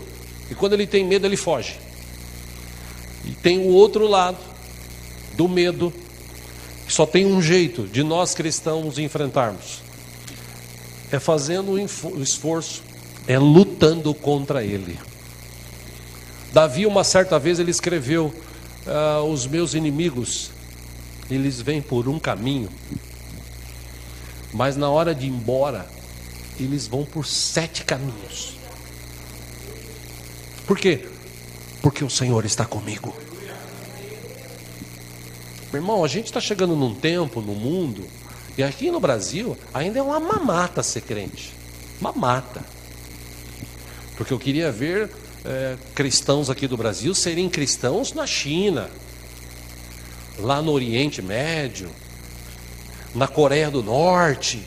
[0.50, 1.78] E quando ele tem medo, ele foge.
[3.26, 4.38] E tem o outro lado
[5.34, 5.94] do medo,
[6.88, 9.82] só tem um jeito de nós cristãos enfrentarmos:
[11.12, 12.84] é fazendo o esforço,
[13.28, 14.98] é lutando contra ele.
[16.52, 18.34] Davi, uma certa vez, ele escreveu:
[18.88, 20.50] ah, Os meus inimigos,
[21.30, 22.70] eles vêm por um caminho,
[24.52, 25.88] mas na hora de ir embora,
[26.60, 28.59] eles vão por sete caminhos.
[30.70, 31.04] Por quê?
[31.82, 33.12] Porque o Senhor está comigo.
[35.74, 38.06] Meu irmão, a gente está chegando num tempo, no mundo,
[38.56, 41.56] e aqui no Brasil ainda é uma mamata ser crente.
[42.00, 42.64] Mamata.
[44.16, 45.10] Porque eu queria ver
[45.44, 48.92] é, cristãos aqui do Brasil serem cristãos na China,
[50.38, 51.90] lá no Oriente Médio,
[53.16, 54.64] na Coreia do Norte,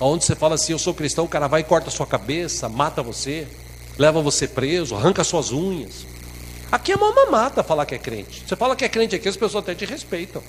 [0.00, 2.66] onde você fala assim: Eu sou cristão, o cara vai e corta a sua cabeça,
[2.66, 3.46] mata você,
[3.98, 6.06] leva você preso, arranca suas unhas.
[6.70, 8.42] Aqui é uma mamata falar que é crente.
[8.46, 10.42] Você fala que é crente aqui, as pessoas até te respeitam.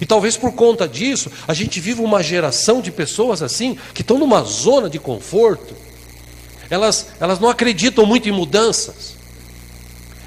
[0.00, 4.18] E talvez por conta disso, a gente vive uma geração de pessoas assim, que estão
[4.18, 5.74] numa zona de conforto.
[6.68, 9.14] Elas, elas não acreditam muito em mudanças.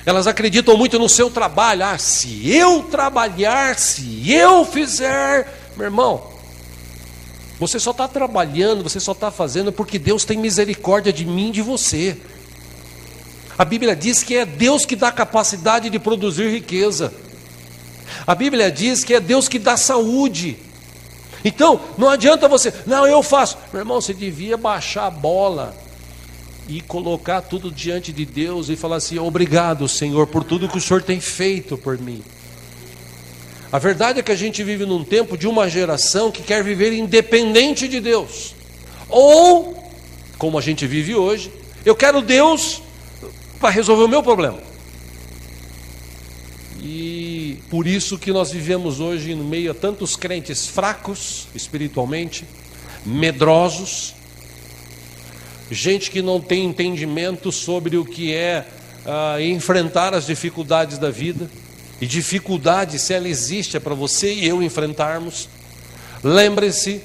[0.06, 1.84] Elas acreditam muito no seu trabalho.
[1.84, 5.72] Ah, se eu trabalhar, se eu fizer.
[5.76, 6.37] Meu irmão,
[7.60, 11.54] você só está trabalhando, você só está fazendo porque Deus tem misericórdia de mim e
[11.54, 12.18] de você.
[13.58, 17.12] A Bíblia diz que é Deus que dá capacidade de produzir riqueza.
[18.26, 20.58] A Bíblia diz que é Deus que dá saúde.
[21.44, 23.58] Então, não adianta você, não, eu faço.
[23.72, 25.76] Meu irmão, você devia baixar a bola
[26.68, 30.82] e colocar tudo diante de Deus e falar assim: obrigado, Senhor, por tudo que o
[30.82, 32.22] Senhor tem feito por mim.
[33.72, 36.94] A verdade é que a gente vive num tempo de uma geração que quer viver
[36.94, 38.56] independente de Deus.
[39.10, 39.92] Ou,
[40.38, 41.52] como a gente vive hoje,
[41.86, 42.82] eu quero Deus
[43.60, 44.60] para resolver o meu problema.
[46.82, 52.46] E por isso que nós vivemos hoje no meio a tantos crentes fracos espiritualmente,
[53.06, 54.14] medrosos,
[55.70, 58.66] gente que não tem entendimento sobre o que é
[59.06, 61.50] uh, enfrentar as dificuldades da vida.
[62.00, 65.50] E dificuldade, se ela existe, é para você e eu enfrentarmos.
[66.24, 67.02] Lembre-se,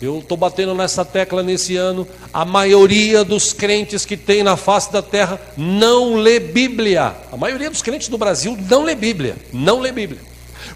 [0.00, 4.92] eu estou batendo nessa tecla nesse ano, a maioria dos crentes que tem na face
[4.92, 7.14] da terra não lê Bíblia.
[7.30, 10.20] A maioria dos crentes do Brasil não lê Bíblia, não lê Bíblia.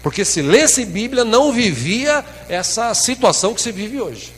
[0.01, 4.31] Porque se lesse Bíblia, não vivia essa situação que se vive hoje.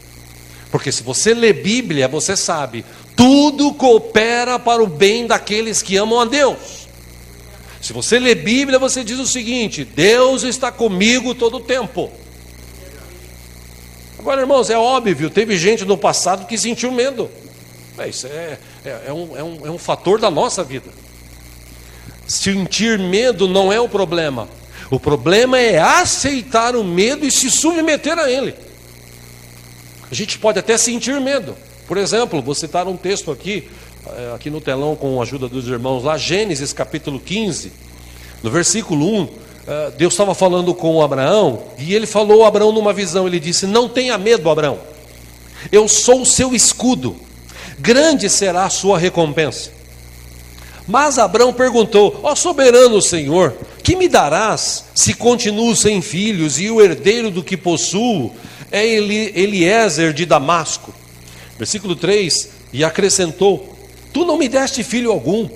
[0.71, 2.83] Porque se você lê Bíblia, você sabe,
[3.15, 6.78] tudo coopera para o bem daqueles que amam a Deus.
[7.81, 12.11] Se você lê Bíblia, você diz o seguinte: Deus está comigo todo o tempo.
[14.17, 17.29] Agora, irmãos, é óbvio, teve gente no passado que sentiu medo.
[17.97, 20.89] É, isso é, é, é, um, é, um, é um fator da nossa vida.
[22.27, 24.47] Sentir medo não é o problema.
[24.91, 28.53] O problema é aceitar o medo e se submeter a ele.
[30.11, 31.55] A gente pode até sentir medo.
[31.87, 33.69] Por exemplo, vou citar um texto aqui,
[34.33, 37.71] aqui no telão com a ajuda dos irmãos lá, Gênesis capítulo 15,
[38.41, 39.29] no versículo 1.
[39.67, 43.27] Ah, Deus estava falando com Abraão e ele falou a Abraão numa visão.
[43.27, 44.79] Ele disse: Não tenha medo, Abraão,
[45.71, 47.15] eu sou o seu escudo,
[47.77, 49.71] grande será a sua recompensa.
[50.87, 56.81] Mas Abraão perguntou: Ó soberano Senhor, que me darás se continuo sem filhos e o
[56.81, 58.33] herdeiro do que possuo
[58.71, 60.93] é Eliezer de Damasco?
[61.59, 63.78] Versículo 3: E acrescentou:
[64.11, 65.49] Tu não me deste filho algum,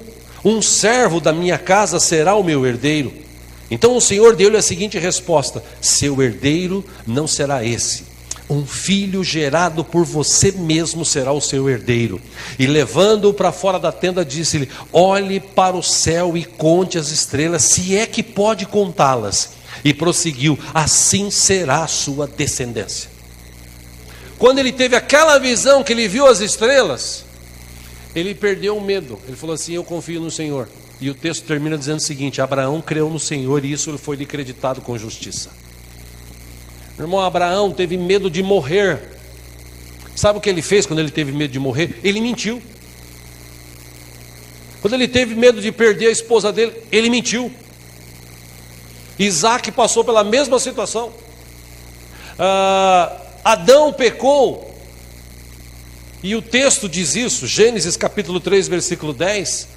[0.44, 3.14] um servo da minha casa será o meu herdeiro.
[3.72, 8.14] Então o Senhor deu-lhe a seguinte resposta: Seu herdeiro não será esse.
[8.50, 12.22] Um filho gerado por você mesmo será o seu herdeiro.
[12.60, 17.64] E levando-o para fora da tenda, disse-lhe: Olhe para o céu e conte as estrelas,
[17.64, 19.52] se é que pode contá-las.
[19.84, 23.10] E prosseguiu: Assim será a sua descendência.
[24.38, 27.24] Quando ele teve aquela visão que ele viu as estrelas,
[28.16, 29.20] ele perdeu o medo.
[29.28, 30.68] Ele falou assim: Eu confio no Senhor.
[31.02, 34.26] E o texto termina dizendo o seguinte: Abraão creu no Senhor e isso foi lhe
[34.26, 35.50] creditado com justiça.
[36.98, 39.02] Meu irmão, Abraão teve medo de morrer.
[40.16, 42.00] Sabe o que ele fez quando ele teve medo de morrer?
[42.04, 42.62] Ele mentiu.
[44.82, 47.52] Quando ele teve medo de perder a esposa dele, ele mentiu.
[49.18, 51.12] Isaac passou pela mesma situação.
[52.38, 54.73] Ah, Adão pecou,
[56.24, 59.68] e o texto diz isso, Gênesis capítulo 3, versículo 10.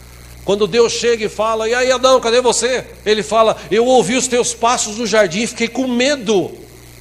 [0.44, 2.86] Quando Deus chega e fala, e aí Adão, cadê você?
[3.04, 6.52] Ele fala, eu ouvi os teus passos no jardim e fiquei com medo,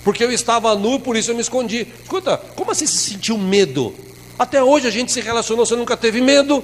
[0.03, 1.85] porque eu estava nu, por isso eu me escondi.
[2.01, 3.93] Escuta, como assim se sentiu medo?
[4.37, 6.63] Até hoje a gente se relacionou, você nunca teve medo?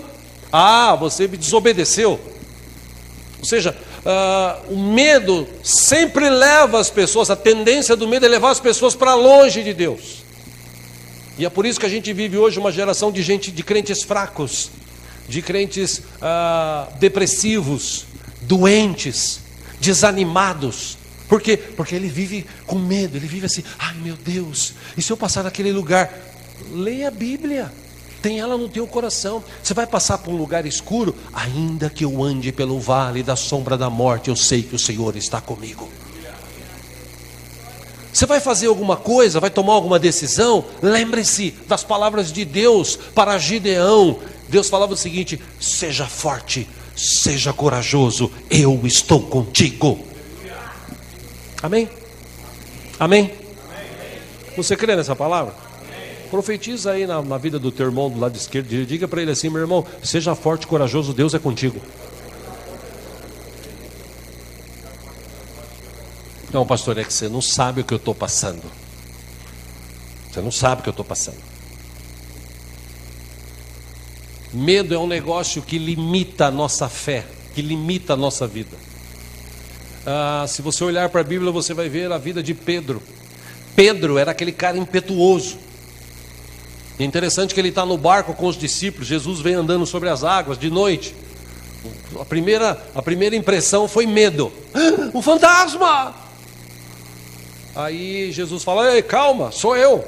[0.52, 2.20] Ah, você me desobedeceu.
[3.40, 8.50] Ou seja, uh, o medo sempre leva as pessoas, a tendência do medo é levar
[8.50, 10.21] as pessoas para longe de Deus.
[11.42, 14.04] E é por isso que a gente vive hoje uma geração de gente, de crentes
[14.04, 14.70] fracos,
[15.28, 18.06] de crentes ah, depressivos,
[18.44, 19.40] doentes,
[19.80, 21.00] desanimados.
[21.28, 21.58] Por quê?
[21.58, 25.44] Porque ele vive com medo, ele vive assim, ai meu Deus, e se eu passar
[25.44, 26.16] naquele lugar?
[26.74, 27.74] Leia a Bíblia,
[28.22, 29.44] tem ela no teu coração.
[29.64, 33.76] Você vai passar por um lugar escuro, ainda que eu ande pelo vale da sombra
[33.76, 35.90] da morte, eu sei que o Senhor está comigo.
[38.14, 40.66] Você vai fazer alguma coisa, vai tomar alguma decisão?
[40.82, 44.20] Lembre-se das palavras de Deus para Gideão:
[44.50, 50.00] Deus falava o seguinte: seja forte, seja corajoso, eu estou contigo.
[51.64, 51.88] Amém?
[53.00, 53.32] Amém?
[54.58, 55.54] Você crê nessa palavra?
[56.30, 59.50] Profetiza aí na, na, vida do teu irmão do lado esquerdo, diga para ele assim,
[59.50, 61.82] meu irmão, seja forte, corajoso, Deus é contigo.
[66.54, 68.64] Não, pastor, é que você não sabe o que eu estou passando.
[70.30, 71.38] Você não sabe o que eu estou passando.
[74.54, 78.76] Medo é um negócio que limita a nossa fé, que limita a nossa vida.
[80.06, 83.02] Ah, se você olhar para a Bíblia, você vai ver a vida de Pedro.
[83.74, 85.58] Pedro era aquele cara impetuoso.
[87.00, 89.08] É interessante que ele está no barco com os discípulos.
[89.08, 91.16] Jesus vem andando sobre as águas de noite.
[92.20, 94.52] A primeira, a primeira impressão foi medo.
[95.14, 96.31] O fantasma!
[97.76, 100.04] Aí Jesus fala: Ei, calma, sou eu.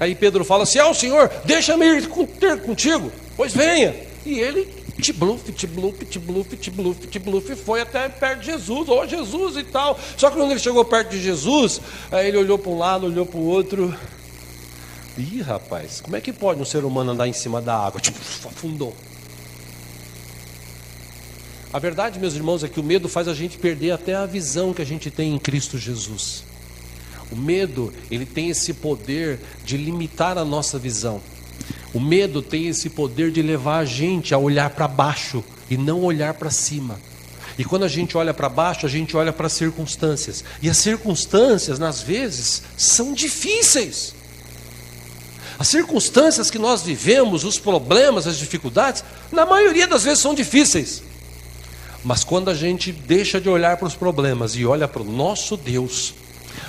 [0.00, 2.08] Aí Pedro fala: Se é o Senhor, deixa-me ir
[2.40, 3.94] ter contigo, pois venha.
[4.24, 4.68] E ele,
[5.00, 9.98] tibluff, tibluff, tibluff, tibluff, tibluff, foi até perto de Jesus, ô oh, Jesus e tal.
[10.16, 13.26] Só que quando ele chegou perto de Jesus, aí ele olhou para um lado, olhou
[13.26, 13.94] para o outro.
[15.18, 18.00] Ih, rapaz, como é que pode um ser humano andar em cima da água?
[18.00, 18.94] Tipo, afundou.
[21.72, 24.74] A verdade, meus irmãos, é que o medo faz a gente perder até a visão
[24.74, 26.44] que a gente tem em Cristo Jesus.
[27.30, 31.22] O medo, ele tem esse poder de limitar a nossa visão.
[31.94, 36.02] O medo tem esse poder de levar a gente a olhar para baixo e não
[36.02, 37.00] olhar para cima.
[37.58, 40.44] E quando a gente olha para baixo, a gente olha para as circunstâncias.
[40.60, 44.14] E as circunstâncias, às vezes, são difíceis.
[45.58, 51.02] As circunstâncias que nós vivemos, os problemas, as dificuldades, na maioria das vezes são difíceis.
[52.04, 55.56] Mas quando a gente deixa de olhar para os problemas e olha para o nosso
[55.56, 56.14] Deus,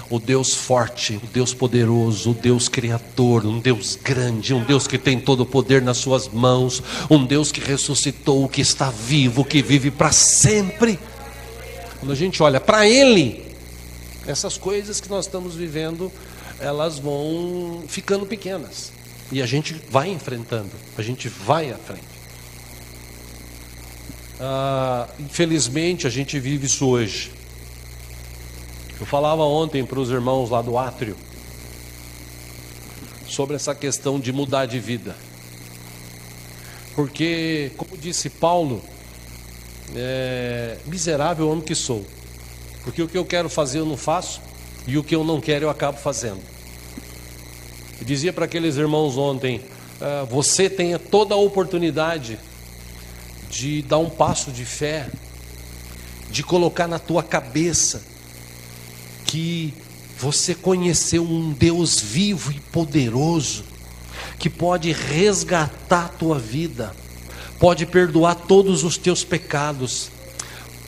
[0.10, 4.98] o Deus forte, o Deus poderoso, o Deus criador, um Deus grande, um Deus que
[4.98, 9.62] tem todo o poder nas suas mãos, um Deus que ressuscitou, que está vivo, que
[9.62, 11.00] vive para sempre.
[12.00, 13.44] Quando a gente olha para Ele,
[14.28, 16.12] essas coisas que nós estamos vivendo,
[16.60, 18.92] elas vão ficando pequenas.
[19.32, 22.13] E a gente vai enfrentando, a gente vai à frente.
[24.46, 27.32] Ah, infelizmente, a gente vive isso hoje.
[29.00, 31.16] Eu falava ontem para os irmãos lá do Átrio
[33.26, 35.16] sobre essa questão de mudar de vida.
[36.94, 38.84] Porque, como disse Paulo,
[39.96, 42.06] é, miserável homem que sou.
[42.84, 44.42] Porque o que eu quero fazer eu não faço,
[44.86, 46.42] e o que eu não quero eu acabo fazendo.
[47.98, 49.62] Eu dizia para aqueles irmãos ontem:
[50.02, 52.38] ah, você tenha toda a oportunidade
[53.54, 55.08] de dar um passo de fé,
[56.32, 58.02] de colocar na tua cabeça
[59.26, 59.74] que
[60.18, 63.64] você conheceu um Deus vivo e poderoso,
[64.40, 66.96] que pode resgatar a tua vida,
[67.60, 70.10] pode perdoar todos os teus pecados,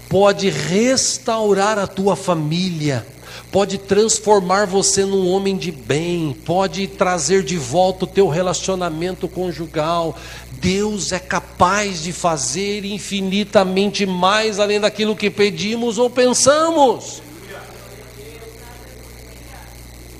[0.10, 3.06] pode restaurar a tua família,
[3.52, 10.18] pode transformar você num homem de bem, pode trazer de volta o teu relacionamento conjugal.
[10.60, 17.22] Deus é capaz de fazer infinitamente mais além daquilo que pedimos ou pensamos.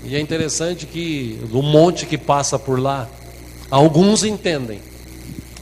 [0.04, 3.10] E é interessante que do monte que passa por lá,
[3.72, 4.80] alguns entendem,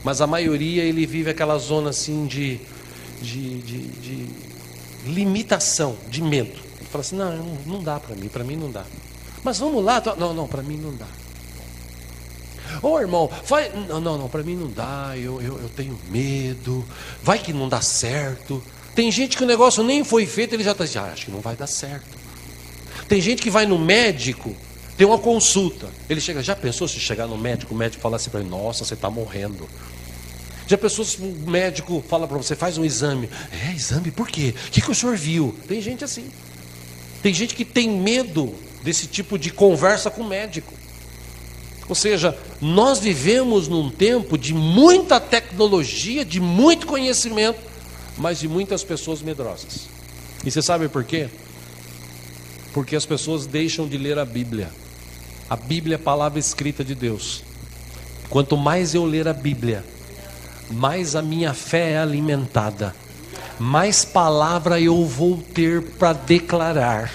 [0.03, 2.59] mas a maioria ele vive aquela zona assim de,
[3.21, 4.29] de, de, de
[5.05, 6.59] limitação, de medo.
[6.91, 8.83] Fala assim: não, não dá para mim, para mim não dá.
[9.43, 11.07] Mas vamos lá, não, não, para mim não dá.
[12.81, 13.71] Ô oh, irmão, faz.
[13.87, 16.85] Não, não, não, para mim não dá, eu, eu, eu tenho medo,
[17.21, 18.63] vai que não dá certo.
[18.95, 21.31] Tem gente que o negócio nem foi feito, ele já está dizendo, ah, acho que
[21.31, 22.17] não vai dar certo.
[23.07, 24.55] Tem gente que vai no médico,
[24.97, 25.87] tem uma consulta.
[26.09, 28.85] Ele chega, já pensou se chegar no médico, o médico falar assim para ele, nossa,
[28.85, 29.67] você está morrendo.
[30.67, 33.29] Já pensou se o médico fala para você, faz um exame.
[33.51, 34.53] É, exame, por quê?
[34.67, 35.55] O que, que o senhor viu?
[35.67, 36.29] Tem gente assim.
[37.21, 40.73] Tem gente que tem medo desse tipo de conversa com o médico.
[41.89, 47.59] Ou seja, nós vivemos num tempo de muita tecnologia, de muito conhecimento,
[48.17, 49.89] mas de muitas pessoas medrosas.
[50.45, 51.29] E você sabe por quê?
[52.73, 54.71] Porque as pessoas deixam de ler a Bíblia.
[55.49, 57.43] A Bíblia é a palavra escrita de Deus.
[58.29, 59.83] Quanto mais eu ler a Bíblia,
[60.71, 62.95] mais a minha fé é alimentada
[63.59, 67.11] mais palavra eu vou ter para declarar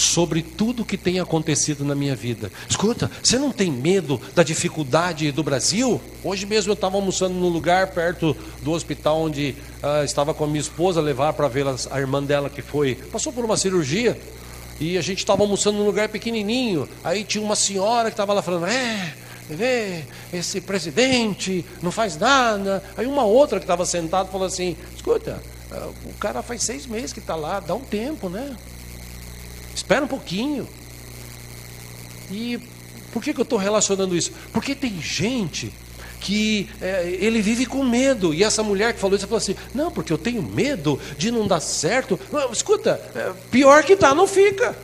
[0.00, 2.50] sobre tudo que tem acontecido na minha vida.
[2.68, 6.00] Escuta, você não tem medo da dificuldade do Brasil?
[6.24, 10.46] Hoje mesmo eu estava almoçando num lugar perto do hospital onde uh, estava com a
[10.46, 14.18] minha esposa, levar para ver a irmã dela que foi, passou por uma cirurgia.
[14.80, 16.88] E a gente estava almoçando num lugar pequenininho.
[17.04, 19.14] Aí tinha uma senhora que estava lá falando: É,
[19.48, 22.82] vê, esse presidente não faz nada.
[22.96, 27.12] Aí uma outra que estava sentada falou assim: escuta, ah, o cara faz seis meses
[27.12, 28.56] que está lá, dá um tempo, né?
[29.74, 30.68] Espera um pouquinho.
[32.30, 32.60] E
[33.12, 34.32] por que, que eu estou relacionando isso?
[34.52, 35.72] Porque tem gente
[36.20, 38.32] que é, ele vive com medo.
[38.34, 41.46] E essa mulher que falou isso, falou assim: Não, porque eu tenho medo de não
[41.46, 42.20] dar certo.
[42.30, 44.76] Não, escuta, é, pior que tá, não fica.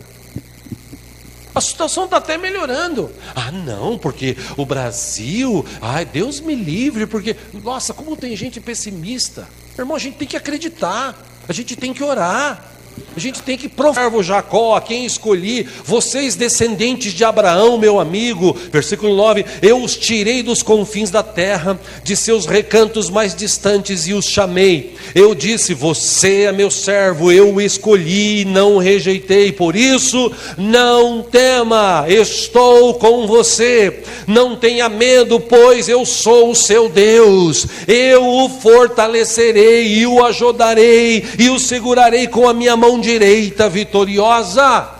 [1.54, 3.10] A situação está até melhorando.
[3.34, 7.34] Ah, não, porque o Brasil, ai, Deus me livre, porque,
[7.64, 9.48] nossa, como tem gente pessimista.
[9.78, 11.18] Irmão, a gente tem que acreditar,
[11.48, 12.75] a gente tem que orar.
[13.16, 18.54] A gente tem que provar Jacó, a quem escolhi, vocês descendentes de Abraão, meu amigo.
[18.70, 24.12] Versículo 9: Eu os tirei dos confins da terra, de seus recantos mais distantes e
[24.12, 24.96] os chamei.
[25.14, 29.50] Eu disse: Você é meu servo, eu o escolhi e não o rejeitei.
[29.50, 34.02] Por isso, não tema, estou com você.
[34.26, 37.66] Não tenha medo, pois eu sou o seu Deus.
[37.88, 44.90] Eu o fortalecerei e o ajudarei e o segurarei com a minha mão direita vitoriosa.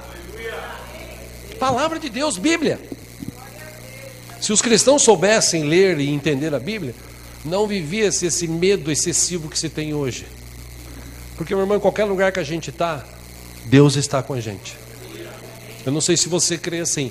[1.59, 2.79] Palavra de Deus, Bíblia.
[4.41, 6.95] Se os cristãos soubessem ler e entender a Bíblia,
[7.45, 10.25] não vivia-se esse medo excessivo que se tem hoje.
[11.37, 13.05] Porque, meu irmão, em qualquer lugar que a gente está,
[13.65, 14.77] Deus está com a gente.
[15.85, 17.11] Eu não sei se você crê assim,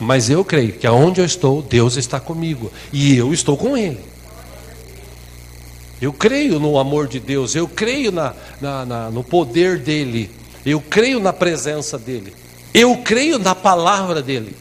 [0.00, 4.00] mas eu creio que aonde eu estou, Deus está comigo e eu estou com Ele.
[6.04, 10.30] Eu creio no amor de Deus, eu creio na, na, na, no poder dEle,
[10.66, 12.34] eu creio na presença dEle,
[12.74, 14.54] eu creio na palavra dEle.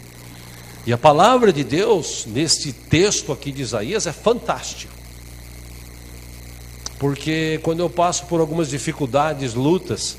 [0.85, 4.93] E a palavra de Deus, neste texto aqui de Isaías, é fantástico.
[6.97, 10.15] Porque quando eu passo por algumas dificuldades, lutas,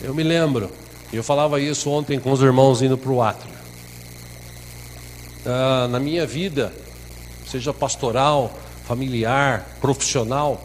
[0.00, 0.70] eu me lembro,
[1.12, 3.52] eu falava isso ontem com os irmãos indo para o átrio.
[5.44, 6.72] Ah, na minha vida,
[7.50, 10.62] seja pastoral, familiar, profissional,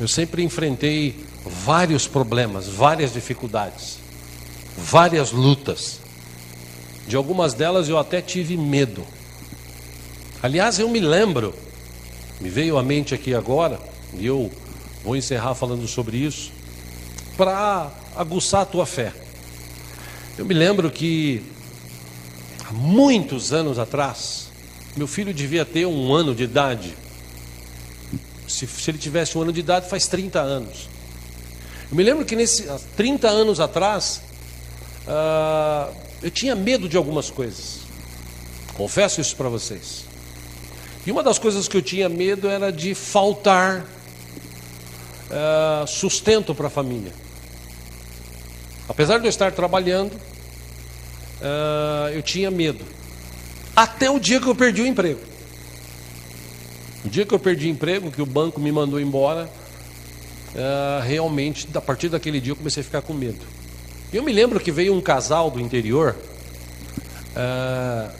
[0.00, 3.98] eu sempre enfrentei vários problemas, várias dificuldades,
[4.76, 6.00] várias lutas.
[7.06, 9.04] De algumas delas eu até tive medo.
[10.42, 11.54] Aliás, eu me lembro,
[12.40, 13.78] me veio à mente aqui agora,
[14.14, 14.50] e eu
[15.04, 16.50] vou encerrar falando sobre isso,
[17.36, 19.12] para aguçar a tua fé.
[20.38, 21.42] Eu me lembro que
[22.66, 24.48] há muitos anos atrás,
[24.96, 27.01] meu filho devia ter um ano de idade.
[28.52, 30.88] Se, se ele tivesse um ano de idade, faz 30 anos.
[31.90, 34.22] Eu me lembro que nesses 30 anos atrás,
[35.06, 35.92] uh,
[36.22, 37.80] eu tinha medo de algumas coisas.
[38.74, 40.04] Confesso isso para vocês.
[41.06, 46.70] E uma das coisas que eu tinha medo era de faltar uh, sustento para a
[46.70, 47.12] família.
[48.88, 52.84] Apesar de eu estar trabalhando, uh, eu tinha medo.
[53.74, 55.31] Até o dia que eu perdi o emprego.
[57.04, 59.50] O dia que eu perdi emprego, que o banco me mandou embora,
[60.54, 63.44] uh, realmente, a partir daquele dia eu comecei a ficar com medo.
[64.12, 66.14] Eu me lembro que veio um casal do interior
[67.36, 68.12] uh,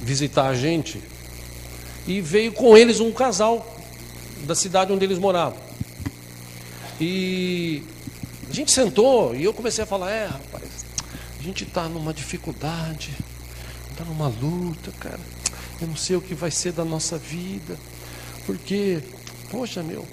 [0.00, 1.02] visitar a gente
[2.06, 3.66] e veio com eles um casal
[4.44, 5.58] da cidade onde eles moravam.
[7.00, 7.82] E
[8.48, 10.84] a gente sentou e eu comecei a falar: é, rapaz,
[11.40, 13.10] a gente está numa dificuldade,
[13.90, 15.20] está numa luta, cara.
[15.80, 17.76] Eu não sei o que vai ser da nossa vida.
[18.46, 19.00] Porque,
[19.50, 20.06] poxa, meu,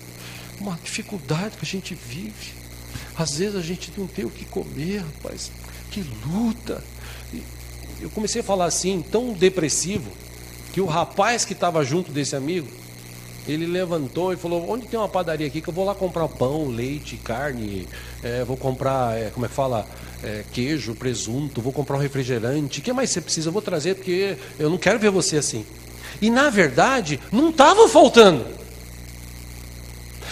[0.59, 2.53] uma dificuldade que a gente vive.
[3.17, 5.51] Às vezes a gente não tem o que comer, rapaz.
[5.91, 6.83] Que luta.
[7.99, 10.09] Eu comecei a falar assim, tão depressivo,
[10.71, 12.67] que o rapaz que estava junto desse amigo,
[13.47, 16.67] ele levantou e falou: Onde tem uma padaria aqui que eu vou lá comprar pão,
[16.67, 17.87] leite, carne,
[18.23, 19.85] é, vou comprar, é, como é que fala?
[20.21, 22.79] É, queijo, presunto, vou comprar um refrigerante.
[22.79, 23.49] O que mais você precisa?
[23.49, 25.65] Eu vou trazer porque eu não quero ver você assim.
[26.21, 28.45] E na verdade, não estava faltando.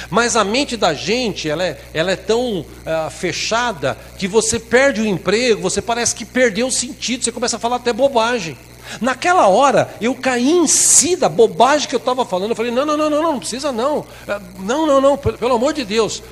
[0.10, 5.02] Mas a mente da gente, ela é, ela é tão uh, fechada que você perde
[5.02, 8.58] o emprego, você parece que perdeu o sentido, você começa a falar até bobagem.
[9.02, 12.52] Naquela hora, eu caí em si da bobagem que eu estava falando.
[12.52, 14.06] Eu falei: não, não, não, não, não, precisa não.
[14.26, 16.24] Eh, não, não, não, pelo, pelo amor de Deus.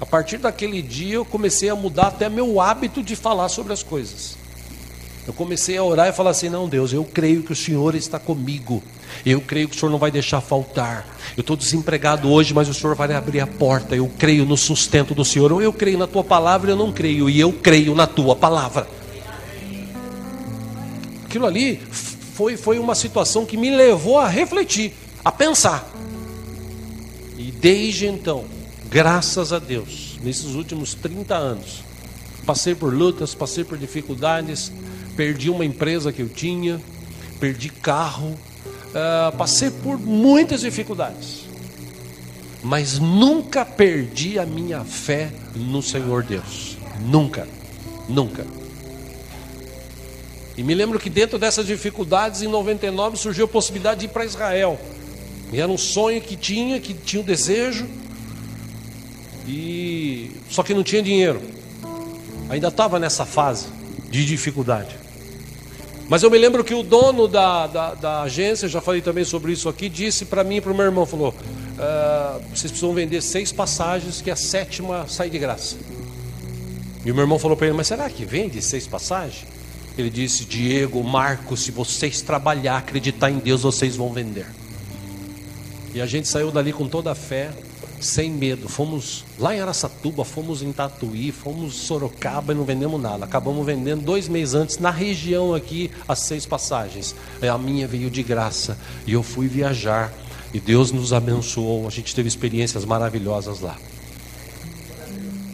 [0.00, 3.84] A partir daquele dia, eu comecei a mudar até meu hábito de falar sobre as
[3.84, 4.36] coisas.
[5.26, 8.18] Eu comecei a orar e falar assim: não, Deus, eu creio que o Senhor está
[8.18, 8.82] comigo.
[9.24, 11.06] Eu creio que o Senhor não vai deixar faltar.
[11.36, 13.94] Eu estou desempregado hoje, mas o Senhor vai abrir a porta.
[13.94, 15.52] Eu creio no sustento do Senhor.
[15.52, 17.30] Ou eu creio na tua palavra, eu não creio.
[17.30, 18.88] E eu creio na tua palavra.
[21.24, 21.80] Aquilo ali
[22.34, 24.92] foi, foi uma situação que me levou a refletir,
[25.24, 25.88] a pensar.
[27.38, 28.44] E desde então,
[28.90, 31.82] graças a Deus, nesses últimos 30 anos,
[32.44, 34.72] passei por lutas, passei por dificuldades
[35.16, 36.80] perdi uma empresa que eu tinha,
[37.38, 41.46] perdi carro, uh, passei por muitas dificuldades,
[42.62, 47.46] mas nunca perdi a minha fé no Senhor Deus, nunca,
[48.08, 48.46] nunca.
[50.56, 54.24] E me lembro que dentro dessas dificuldades, em 99 surgiu a possibilidade de ir para
[54.24, 54.78] Israel.
[55.50, 57.86] E era um sonho que tinha, que tinha um desejo,
[59.46, 61.40] e só que não tinha dinheiro.
[62.48, 63.66] Ainda estava nessa fase
[64.10, 65.01] de dificuldade.
[66.08, 69.52] Mas eu me lembro que o dono da, da, da agência, já falei também sobre
[69.52, 71.34] isso aqui, disse para mim e para o meu irmão, falou,
[71.78, 75.76] ah, vocês precisam vender seis passagens que a sétima sai de graça.
[77.04, 79.46] E o meu irmão falou para ele: Mas será que vende seis passagens?
[79.98, 84.46] Ele disse: Diego, Marcos, se vocês trabalhar, acreditar em Deus, vocês vão vender.
[85.94, 87.50] E a gente saiu dali com toda a fé,
[88.04, 88.68] sem medo.
[88.68, 93.24] Fomos lá em Araçatuba, fomos em Tatuí, fomos em Sorocaba e não vendemos nada.
[93.24, 97.14] Acabamos vendendo dois meses antes, na região aqui, as seis passagens.
[97.42, 98.76] A minha veio de graça
[99.06, 100.12] e eu fui viajar.
[100.52, 101.86] E Deus nos abençoou.
[101.86, 103.78] A gente teve experiências maravilhosas lá.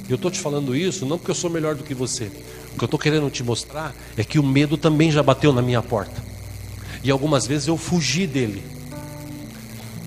[0.09, 2.31] Eu estou te falando isso não porque eu sou melhor do que você.
[2.73, 5.61] O que eu estou querendo te mostrar é que o medo também já bateu na
[5.61, 6.23] minha porta.
[7.05, 8.63] E algumas vezes eu fugi dele.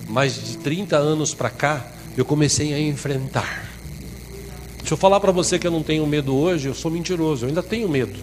[0.08, 1.86] Mas de 30 anos para cá,
[2.16, 3.70] eu comecei a enfrentar.
[4.84, 7.48] Se eu falar para você que eu não tenho medo hoje, eu sou mentiroso, eu
[7.48, 8.18] ainda tenho medo.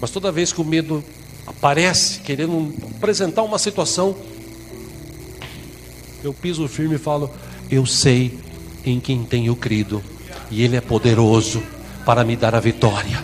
[0.00, 1.02] Mas toda vez que o medo
[1.46, 4.16] aparece, querendo apresentar uma situação,
[6.22, 7.30] eu piso firme e falo:
[7.70, 8.38] Eu sei
[8.84, 10.02] em quem tenho crido,
[10.50, 11.62] e Ele é poderoso
[12.04, 13.22] para me dar a vitória.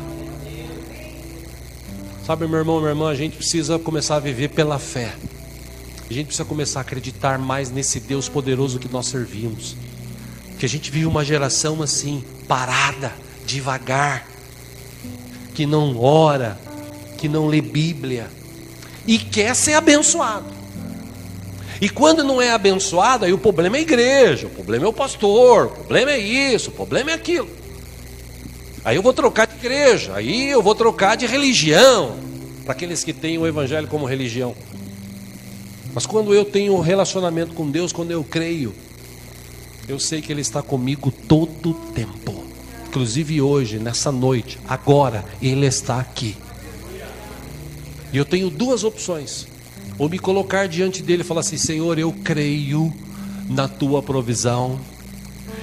[2.24, 5.14] Sabe, meu irmão, minha irmã, a gente precisa começar a viver pela fé.
[6.08, 9.76] A gente precisa começar a acreditar mais nesse Deus poderoso que nós servimos.
[10.58, 13.12] Que a gente vive uma geração assim, parada,
[13.44, 14.26] devagar,
[15.54, 16.58] que não ora,
[17.18, 18.28] que não lê Bíblia
[19.06, 20.46] e quer ser abençoado.
[21.80, 24.92] E quando não é abençoado, aí o problema é a igreja, o problema é o
[24.92, 27.50] pastor, o problema é isso, o problema é aquilo.
[28.84, 32.16] Aí eu vou trocar de igreja, aí eu vou trocar de religião,
[32.64, 34.54] para aqueles que têm o evangelho como religião.
[35.96, 38.74] Mas quando eu tenho um relacionamento com Deus, quando eu creio,
[39.88, 42.44] eu sei que Ele está comigo todo o tempo.
[42.86, 46.36] Inclusive hoje, nessa noite, agora, Ele está aqui.
[48.12, 49.48] E eu tenho duas opções:
[49.98, 52.92] ou me colocar diante dele e falar assim: Senhor, eu creio
[53.48, 54.78] na tua provisão,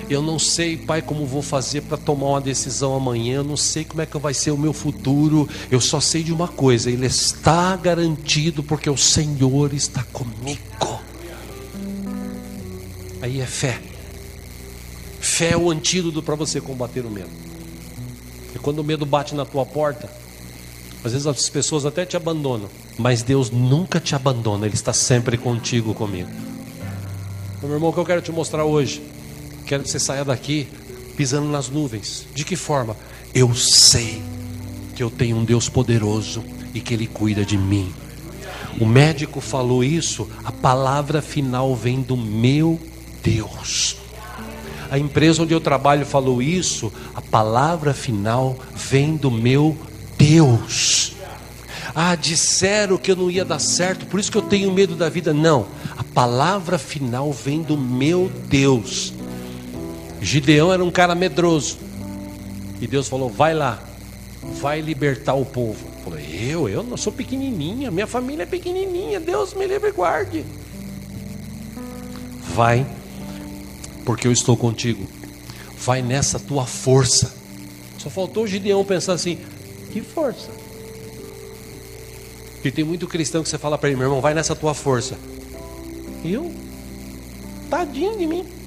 [0.09, 3.35] eu não sei, Pai, como vou fazer para tomar uma decisão amanhã.
[3.35, 5.47] Eu não sei como é que vai ser o meu futuro.
[5.71, 11.01] Eu só sei de uma coisa: Ele está garantido porque o Senhor está comigo.
[13.21, 13.79] Aí é fé.
[15.19, 17.29] Fé é o antídoto para você combater o medo.
[18.53, 20.09] E quando o medo bate na tua porta,
[21.03, 25.37] às vezes as pessoas até te abandonam, mas Deus nunca te abandona, Ele está sempre
[25.37, 26.29] contigo, comigo.
[27.61, 29.01] Meu irmão, o que eu quero te mostrar hoje
[29.65, 30.67] Quero que você saia daqui
[31.15, 32.25] pisando nas nuvens.
[32.33, 32.95] De que forma?
[33.33, 34.21] Eu sei
[34.95, 36.43] que eu tenho um Deus poderoso
[36.73, 37.93] e que Ele cuida de mim.
[38.79, 42.79] O médico falou isso, a palavra final vem do meu
[43.23, 43.97] Deus.
[44.89, 49.77] A empresa onde eu trabalho falou isso, a palavra final vem do meu
[50.17, 51.13] Deus.
[51.95, 55.09] Ah, disseram que eu não ia dar certo, por isso que eu tenho medo da
[55.09, 55.33] vida.
[55.33, 59.13] Não, a palavra final vem do meu Deus.
[60.23, 61.77] Gideão era um cara medroso.
[62.79, 63.83] E Deus falou: vai lá,
[64.61, 65.85] vai libertar o povo.
[66.03, 70.45] Falou, eu, eu não sou pequenininha, minha família é pequenininha, Deus me livre e guarde.
[72.53, 72.85] Vai,
[74.05, 75.05] porque eu estou contigo.
[75.77, 77.33] Vai nessa tua força.
[77.97, 79.37] Só faltou Gideão pensar assim:
[79.91, 80.49] que força?
[82.55, 85.17] Porque tem muito cristão que você fala para ele, meu irmão, vai nessa tua força.
[86.23, 86.49] Eu?
[87.69, 88.62] Tadinho de mim.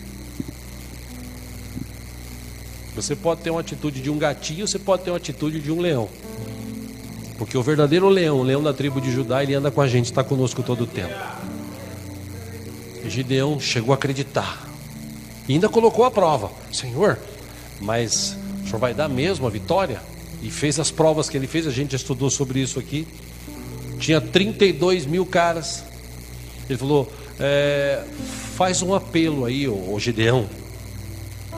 [2.96, 5.80] Você pode ter uma atitude de um gatinho, você pode ter uma atitude de um
[5.80, 6.08] leão.
[7.36, 10.06] Porque o verdadeiro leão, o leão da tribo de Judá, ele anda com a gente,
[10.06, 11.14] está conosco todo o tempo.
[13.06, 14.66] Gideão chegou a acreditar.
[15.46, 17.18] E ainda colocou a prova: Senhor,
[17.80, 20.00] mas o senhor vai dar mesmo a vitória?
[20.42, 23.06] E fez as provas que ele fez, a gente estudou sobre isso aqui.
[23.98, 25.84] Tinha 32 mil caras.
[26.68, 28.02] Ele falou: é,
[28.54, 30.48] faz um apelo aí, ô, Gideão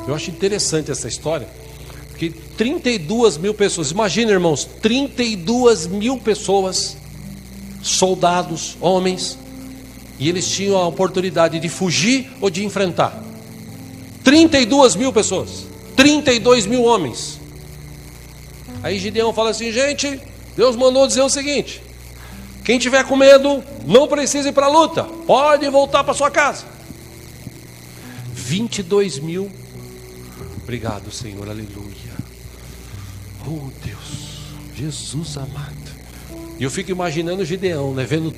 [0.09, 1.47] eu acho interessante essa história,
[2.09, 6.97] porque 32 mil pessoas, imagina irmãos, 32 mil pessoas,
[7.83, 9.39] soldados, homens,
[10.19, 13.23] e eles tinham a oportunidade de fugir ou de enfrentar.
[14.25, 17.39] 32 mil pessoas, 32 mil homens.
[18.83, 20.19] Aí Gideão fala assim: gente,
[20.57, 21.83] Deus mandou dizer o seguinte:
[22.65, 26.65] quem tiver com medo, não precisa ir para a luta, pode voltar para sua casa.
[28.33, 29.51] 22 mil
[30.69, 32.13] Obrigado, Senhor, aleluia.
[33.47, 35.75] Oh Deus, Jesus amado.
[36.59, 38.35] E eu fico imaginando Gideão, né, vendo uh,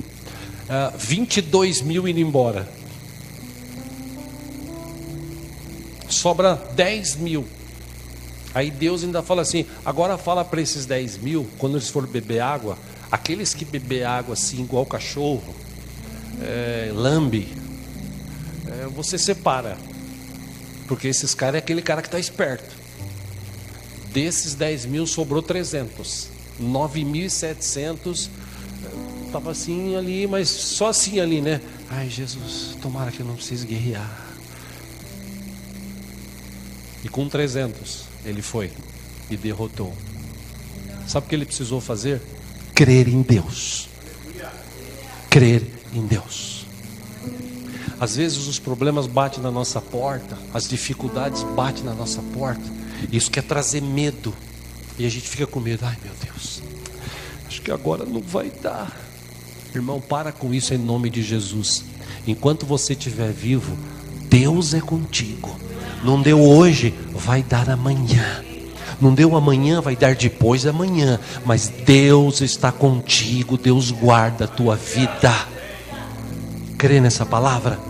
[0.68, 2.68] ah, 22 mil indo embora.
[6.08, 7.44] Sobra 10 mil.
[8.54, 12.38] Aí Deus ainda fala assim: agora fala para esses 10 mil, quando eles forem beber
[12.38, 12.78] água,
[13.10, 15.52] aqueles que beber água assim, igual cachorro,
[16.40, 17.48] é, lambe,
[18.68, 19.76] é, você separa
[20.90, 22.74] porque esses caras é aquele cara que está esperto.
[24.12, 26.26] Desses 10 mil sobrou 300.
[26.60, 28.28] 9.700
[29.24, 31.60] estava assim ali, mas só assim ali, né?
[31.88, 34.26] Ai, Jesus, tomara que eu não precise guerrear.
[37.04, 38.72] E com 300 ele foi
[39.30, 39.96] e derrotou.
[41.06, 42.20] Sabe o que ele precisou fazer?
[42.74, 43.88] Crer em Deus.
[45.30, 45.62] Crer
[45.94, 46.59] em Deus.
[48.00, 52.64] Às vezes os problemas batem na nossa porta, as dificuldades batem na nossa porta.
[53.12, 54.34] Isso quer trazer medo.
[54.98, 55.84] E a gente fica com medo.
[55.84, 56.62] Ai meu Deus,
[57.46, 58.90] acho que agora não vai dar.
[59.74, 61.84] Irmão, para com isso em nome de Jesus.
[62.26, 63.76] Enquanto você estiver vivo,
[64.30, 65.54] Deus é contigo.
[66.02, 68.42] Não deu hoje, vai dar amanhã.
[68.98, 71.20] Não deu amanhã, vai dar depois amanhã.
[71.44, 75.34] Mas Deus está contigo, Deus guarda a tua vida.
[76.78, 77.89] Crê nessa palavra?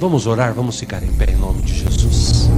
[0.00, 2.48] Vamos orar, vamos ficar em pé em nome de Jesus.